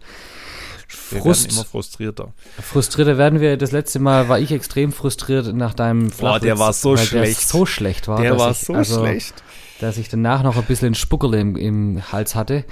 Frust, 0.86 1.10
wir 1.12 1.24
werden 1.24 1.50
immer 1.50 1.64
frustrierter. 1.64 2.32
Frustrierter 2.60 3.18
werden 3.18 3.40
wir. 3.40 3.56
Das 3.56 3.72
letzte 3.72 3.98
Mal 3.98 4.28
war 4.28 4.38
ich 4.38 4.52
extrem 4.52 4.92
frustriert 4.92 5.52
nach 5.54 5.74
deinem 5.74 6.10
Flachwitz. 6.10 6.40
Boah, 6.40 6.46
der 6.46 6.58
war 6.58 6.72
so 6.72 6.96
schlecht. 6.96 7.40
so 7.40 7.66
schlecht 7.66 8.06
war. 8.06 8.20
Der 8.20 8.38
war 8.38 8.52
ich, 8.52 8.58
so 8.58 8.74
also, 8.74 9.00
schlecht. 9.00 9.42
Dass 9.80 9.96
ich 9.96 10.08
danach 10.08 10.42
noch 10.42 10.56
ein 10.56 10.64
bisschen 10.64 10.94
Spuckerle 10.94 11.40
im, 11.40 11.56
im 11.56 12.12
Hals 12.12 12.34
hatte. 12.34 12.64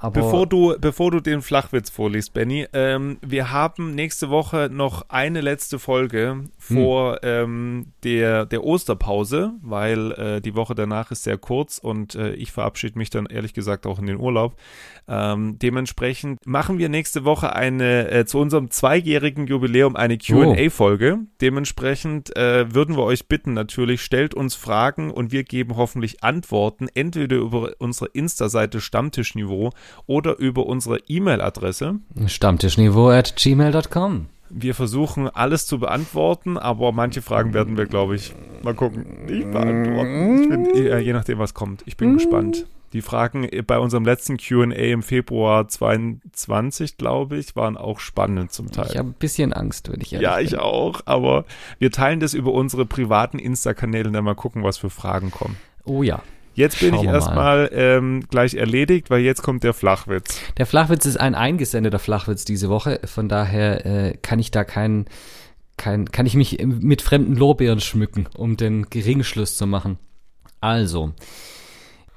Aber 0.00 0.20
bevor 0.20 0.46
du, 0.46 0.76
bevor 0.80 1.10
du 1.10 1.20
den 1.20 1.42
Flachwitz 1.42 1.90
vorliest, 1.90 2.32
Benny, 2.32 2.66
ähm, 2.72 3.18
wir 3.20 3.50
haben 3.50 3.94
nächste 3.96 4.30
Woche 4.30 4.68
noch 4.70 5.06
eine 5.08 5.40
letzte 5.40 5.80
Folge 5.80 6.44
vor 6.56 7.14
hm. 7.14 7.18
ähm, 7.22 7.86
der, 8.04 8.46
der 8.46 8.62
Osterpause, 8.62 9.54
weil 9.60 10.12
äh, 10.12 10.40
die 10.40 10.54
Woche 10.54 10.76
danach 10.76 11.10
ist 11.10 11.24
sehr 11.24 11.36
kurz 11.36 11.78
und 11.78 12.14
äh, 12.14 12.32
ich 12.34 12.52
verabschiede 12.52 12.96
mich 12.96 13.10
dann 13.10 13.26
ehrlich 13.26 13.54
gesagt 13.54 13.86
auch 13.86 13.98
in 13.98 14.06
den 14.06 14.18
Urlaub. 14.18 14.56
Ähm, 15.08 15.58
dementsprechend 15.58 16.46
machen 16.46 16.78
wir 16.78 16.88
nächste 16.88 17.24
Woche 17.24 17.56
eine 17.56 18.10
äh, 18.10 18.24
zu 18.24 18.38
unserem 18.38 18.70
zweijährigen 18.70 19.46
Jubiläum 19.46 19.96
eine 19.96 20.18
QA-Folge. 20.18 21.18
Oh. 21.20 21.26
Dementsprechend 21.40 22.36
äh, 22.36 22.72
würden 22.72 22.96
wir 22.96 23.02
euch 23.02 23.26
bitten, 23.26 23.52
natürlich, 23.52 24.02
stellt 24.02 24.34
uns 24.34 24.54
Fragen 24.54 25.10
und 25.10 25.32
wir 25.32 25.42
geben 25.42 25.76
hoffentlich 25.76 26.22
Antworten, 26.22 26.86
entweder 26.94 27.38
über 27.38 27.72
unsere 27.78 28.10
Insta-Seite 28.12 28.80
Stammtischniveau 28.80 29.70
oder 30.06 30.38
über 30.38 30.66
unsere 30.66 30.98
E-Mail-Adresse. 31.08 31.96
Stammtischniveau 32.26 33.10
at 33.10 33.34
gmail.com. 33.36 34.26
Wir 34.50 34.74
versuchen 34.74 35.28
alles 35.28 35.66
zu 35.66 35.78
beantworten, 35.78 36.56
aber 36.56 36.90
manche 36.92 37.20
Fragen 37.20 37.52
werden 37.52 37.76
wir, 37.76 37.84
glaube 37.84 38.16
ich, 38.16 38.32
mal 38.62 38.74
gucken, 38.74 39.26
nicht 39.26 39.50
beantworten. 39.52 40.40
Ich 40.42 40.48
bin, 40.48 41.00
je 41.04 41.12
nachdem, 41.12 41.38
was 41.38 41.52
kommt. 41.52 41.82
Ich 41.86 41.96
bin 41.98 42.14
gespannt. 42.14 42.66
Die 42.94 43.02
Fragen 43.02 43.46
bei 43.66 43.78
unserem 43.78 44.06
letzten 44.06 44.38
QA 44.38 44.72
im 44.72 45.02
Februar 45.02 45.68
22, 45.68 46.96
glaube 46.96 47.36
ich, 47.36 47.54
waren 47.54 47.76
auch 47.76 48.00
spannend 48.00 48.50
zum 48.52 48.72
Teil. 48.72 48.86
Ich 48.90 48.96
habe 48.96 49.10
ein 49.10 49.14
bisschen 49.14 49.52
Angst, 49.52 49.92
wenn 49.92 50.00
ich 50.00 50.14
ehrlich 50.14 50.24
Ja, 50.24 50.36
bin. 50.36 50.46
ich 50.46 50.58
auch, 50.58 51.02
aber 51.04 51.44
wir 51.78 51.90
teilen 51.92 52.18
das 52.20 52.32
über 52.32 52.52
unsere 52.52 52.86
privaten 52.86 53.38
Insta-Kanäle 53.38 54.08
und 54.08 54.14
dann 54.14 54.24
mal 54.24 54.34
gucken, 54.34 54.62
was 54.62 54.78
für 54.78 54.88
Fragen 54.88 55.30
kommen. 55.30 55.56
Oh 55.84 56.02
ja. 56.02 56.22
Jetzt 56.58 56.80
bin 56.80 56.90
Schauen 56.90 57.04
ich 57.04 57.10
erstmal 57.10 57.70
ähm, 57.72 58.24
gleich 58.28 58.54
erledigt, 58.54 59.10
weil 59.10 59.20
jetzt 59.20 59.44
kommt 59.44 59.62
der 59.62 59.74
Flachwitz. 59.74 60.40
Der 60.56 60.66
Flachwitz 60.66 61.06
ist 61.06 61.16
ein 61.16 61.36
eingesendeter 61.36 62.00
Flachwitz 62.00 62.44
diese 62.44 62.68
Woche, 62.68 62.98
von 63.04 63.28
daher 63.28 63.86
äh, 63.86 64.16
kann 64.22 64.40
ich 64.40 64.50
da 64.50 64.64
keinen, 64.64 65.04
kein, 65.76 66.10
kann 66.10 66.26
ich 66.26 66.34
mich 66.34 66.58
mit 66.60 67.00
fremden 67.00 67.36
Lorbeeren 67.36 67.78
schmücken, 67.78 68.26
um 68.36 68.56
den 68.56 68.90
Geringschluss 68.90 69.56
zu 69.56 69.68
machen. 69.68 70.00
Also, 70.60 71.12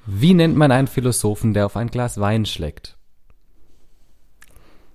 wie 0.06 0.34
nennt 0.34 0.56
man 0.56 0.72
einen 0.72 0.88
Philosophen, 0.88 1.54
der 1.54 1.66
auf 1.66 1.76
ein 1.76 1.86
Glas 1.86 2.18
Wein 2.18 2.44
schlägt? 2.44 2.96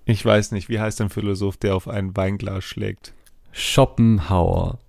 Ich 0.03 0.25
weiß 0.25 0.51
nicht, 0.51 0.67
wie 0.67 0.81
heißt 0.81 0.99
ein 0.99 1.09
Philosoph, 1.09 1.55
der 1.55 1.73
auf 1.73 1.87
ein 1.87 2.17
Weinglas 2.17 2.65
schlägt? 2.65 3.13
Schopenhauer. 3.53 4.79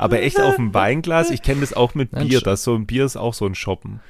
Aber 0.00 0.20
echt 0.22 0.40
auf 0.40 0.58
ein 0.58 0.74
Weinglas? 0.74 1.30
Ich 1.30 1.42
kenne 1.42 1.60
das 1.60 1.72
auch 1.74 1.94
mit 1.94 2.12
Nein, 2.12 2.28
Bier. 2.28 2.40
Sch- 2.40 2.44
Das 2.44 2.62
so 2.64 2.74
ein 2.74 2.86
Bier 2.86 3.04
ist 3.04 3.16
auch 3.16 3.34
so 3.34 3.46
ein 3.46 3.54
Shoppen. 3.54 4.00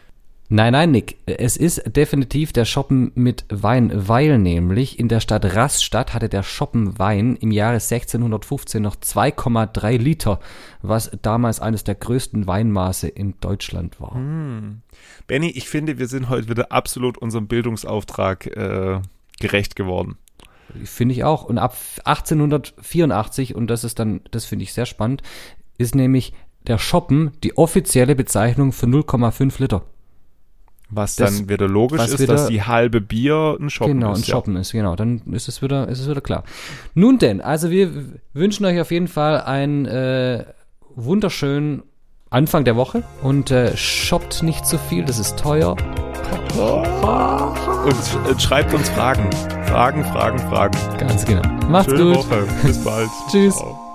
Nein, 0.52 0.72
nein, 0.72 0.90
Nick. 0.90 1.16
Es 1.26 1.56
ist 1.56 1.80
definitiv 1.94 2.52
der 2.52 2.64
Shoppen 2.64 3.12
mit 3.14 3.44
Wein, 3.50 3.92
weil 3.94 4.36
nämlich 4.36 4.98
in 4.98 5.06
der 5.06 5.20
Stadt 5.20 5.44
Rastatt 5.54 6.12
hatte 6.12 6.28
der 6.28 6.42
Shoppen 6.42 6.98
Wein 6.98 7.36
im 7.36 7.52
Jahre 7.52 7.74
1615 7.74 8.82
noch 8.82 8.96
2,3 8.96 9.96
Liter, 9.98 10.40
was 10.82 11.12
damals 11.22 11.60
eines 11.60 11.84
der 11.84 11.94
größten 11.94 12.48
Weinmaße 12.48 13.06
in 13.06 13.34
Deutschland 13.40 14.00
war. 14.00 14.16
Benny, 15.28 15.50
ich 15.50 15.68
finde, 15.68 15.98
wir 16.00 16.08
sind 16.08 16.28
heute 16.28 16.48
wieder 16.48 16.72
absolut 16.72 17.16
unserem 17.16 17.46
Bildungsauftrag 17.46 18.46
äh, 18.48 19.00
gerecht 19.38 19.76
geworden. 19.76 20.16
Finde 20.84 21.14
ich 21.14 21.22
auch. 21.22 21.44
Und 21.44 21.58
ab 21.58 21.76
1884, 22.04 23.54
und 23.54 23.68
das 23.68 23.84
ist 23.84 23.98
dann, 23.98 24.20
das 24.30 24.44
finde 24.44 24.64
ich 24.64 24.72
sehr 24.72 24.86
spannend, 24.86 25.22
ist 25.80 25.94
nämlich 25.94 26.32
der 26.66 26.78
Shoppen 26.78 27.30
die 27.42 27.56
offizielle 27.56 28.14
Bezeichnung 28.14 28.72
für 28.72 28.86
0,5 28.86 29.58
Liter. 29.60 29.82
Was 30.90 31.16
Das- 31.16 31.36
dann 31.38 31.48
wieder 31.48 31.68
logisch 31.68 32.02
ist, 32.04 32.18
wieder- 32.18 32.34
dass 32.34 32.48
die 32.48 32.62
halbe 32.62 33.00
Bier 33.00 33.56
ein 33.60 33.70
Shoppen 33.70 33.94
genau, 34.00 34.12
ist. 34.12 34.18
ein 34.20 34.24
Shoppen 34.24 34.56
ist, 34.56 34.72
genau. 34.72 34.96
Dann 34.96 35.22
ist 35.32 35.48
es 35.48 35.62
wieder, 35.62 35.88
ist 35.88 36.00
es 36.00 36.08
wieder 36.08 36.20
klar. 36.20 36.42
Nun 36.94 37.18
denn, 37.18 37.40
also 37.40 37.70
wir 37.70 37.90
wünschen 38.34 38.66
euch 38.66 38.80
auf 38.80 38.90
jeden 38.90 39.06
Fall 39.08 39.40
einen 39.40 39.86
äh, 39.86 40.44
wunderschönen 40.96 41.82
Anfang 42.28 42.64
der 42.64 42.76
Woche 42.76 43.02
und 43.22 43.50
äh, 43.50 43.76
shoppt 43.76 44.42
nicht 44.42 44.66
zu 44.66 44.78
viel, 44.78 45.04
das 45.04 45.18
ist 45.18 45.38
teuer. 45.38 45.76
Ja. 46.56 47.54
Und 47.84 48.36
äh, 48.36 48.38
schreibt 48.40 48.74
uns 48.74 48.88
Fragen. 48.90 49.30
Fragen, 49.66 50.04
Fragen, 50.04 50.38
Fragen. 50.38 50.78
Ganz 50.98 51.24
genau. 51.24 51.42
Macht's 51.68 51.90
Schöne 51.92 52.04
gut. 52.16 52.16
Woche. 52.30 52.46
Bis 52.64 52.82
bald. 52.84 53.08
Tschüss. 53.30 53.56
Ciao. 53.56 53.89